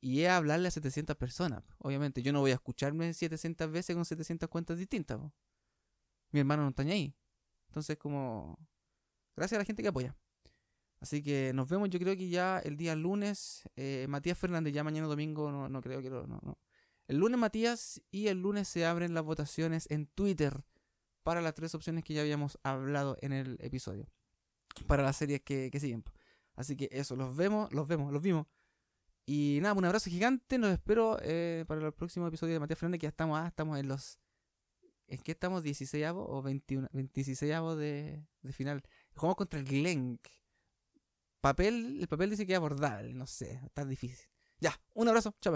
Y 0.00 0.22
es 0.22 0.30
hablarle 0.30 0.68
a 0.68 0.70
700 0.70 1.14
personas. 1.16 1.62
Obviamente, 1.76 2.22
yo 2.22 2.32
no 2.32 2.40
voy 2.40 2.52
a 2.52 2.54
escucharme 2.54 3.12
700 3.12 3.70
veces 3.70 3.94
con 3.94 4.06
700 4.06 4.48
cuentas 4.48 4.78
distintas. 4.78 5.20
Mi 6.30 6.40
hermano 6.40 6.62
no 6.62 6.70
está 6.70 6.84
ahí. 6.84 7.14
Entonces, 7.66 7.98
como. 7.98 8.58
Gracias 9.36 9.58
a 9.58 9.60
la 9.60 9.66
gente 9.66 9.82
que 9.82 9.88
apoya. 9.88 10.16
Así 11.04 11.22
que 11.22 11.52
nos 11.52 11.68
vemos, 11.68 11.90
yo 11.90 11.98
creo 11.98 12.16
que 12.16 12.30
ya 12.30 12.60
el 12.60 12.78
día 12.78 12.96
lunes, 12.96 13.68
eh, 13.76 14.06
Matías 14.08 14.38
Fernández, 14.38 14.72
ya 14.72 14.82
mañana 14.82 15.06
domingo, 15.06 15.52
no, 15.52 15.68
no 15.68 15.82
creo 15.82 16.00
que 16.00 16.08
no. 16.08 16.58
El 17.08 17.18
lunes 17.18 17.38
Matías 17.38 18.00
y 18.10 18.28
el 18.28 18.40
lunes 18.40 18.68
se 18.68 18.86
abren 18.86 19.12
las 19.12 19.22
votaciones 19.22 19.86
en 19.90 20.06
Twitter 20.06 20.64
para 21.22 21.42
las 21.42 21.52
tres 21.52 21.74
opciones 21.74 22.04
que 22.04 22.14
ya 22.14 22.22
habíamos 22.22 22.58
hablado 22.62 23.18
en 23.20 23.34
el 23.34 23.58
episodio. 23.60 24.06
Para 24.86 25.02
las 25.02 25.18
series 25.18 25.42
que, 25.42 25.70
siguen. 25.78 26.04
Así 26.56 26.74
que 26.74 26.88
eso, 26.90 27.16
los 27.16 27.36
vemos, 27.36 27.70
los 27.74 27.86
vemos, 27.86 28.10
los 28.10 28.22
vimos. 28.22 28.46
Y 29.26 29.58
nada, 29.60 29.74
un 29.74 29.84
abrazo 29.84 30.08
gigante, 30.08 30.56
nos 30.56 30.72
espero 30.72 31.18
eh, 31.20 31.66
para 31.68 31.86
el 31.86 31.92
próximo 31.92 32.26
episodio 32.28 32.54
de 32.54 32.60
Matías 32.60 32.78
Fernández, 32.78 33.00
que 33.00 33.04
ya 33.04 33.10
estamos, 33.10 33.38
ah, 33.38 33.48
estamos 33.48 33.78
en 33.78 33.88
los... 33.88 34.18
¿En 35.06 35.18
qué 35.18 35.32
estamos? 35.32 35.62
¿16 35.62 36.14
o 36.16 36.40
21, 36.40 36.88
26 36.92 37.40
de, 37.40 38.24
de 38.40 38.52
final? 38.54 38.82
Jugamos 39.14 39.36
contra 39.36 39.60
el 39.60 39.66
Glenk 39.66 40.26
papel, 41.44 41.98
el 42.00 42.08
papel 42.08 42.30
dice 42.30 42.46
que 42.46 42.54
es 42.54 42.56
abordable, 42.56 43.12
no 43.12 43.26
sé, 43.26 43.60
está 43.66 43.84
difícil. 43.84 44.26
Ya, 44.60 44.80
un 44.94 45.08
abrazo, 45.08 45.36
chao 45.42 45.52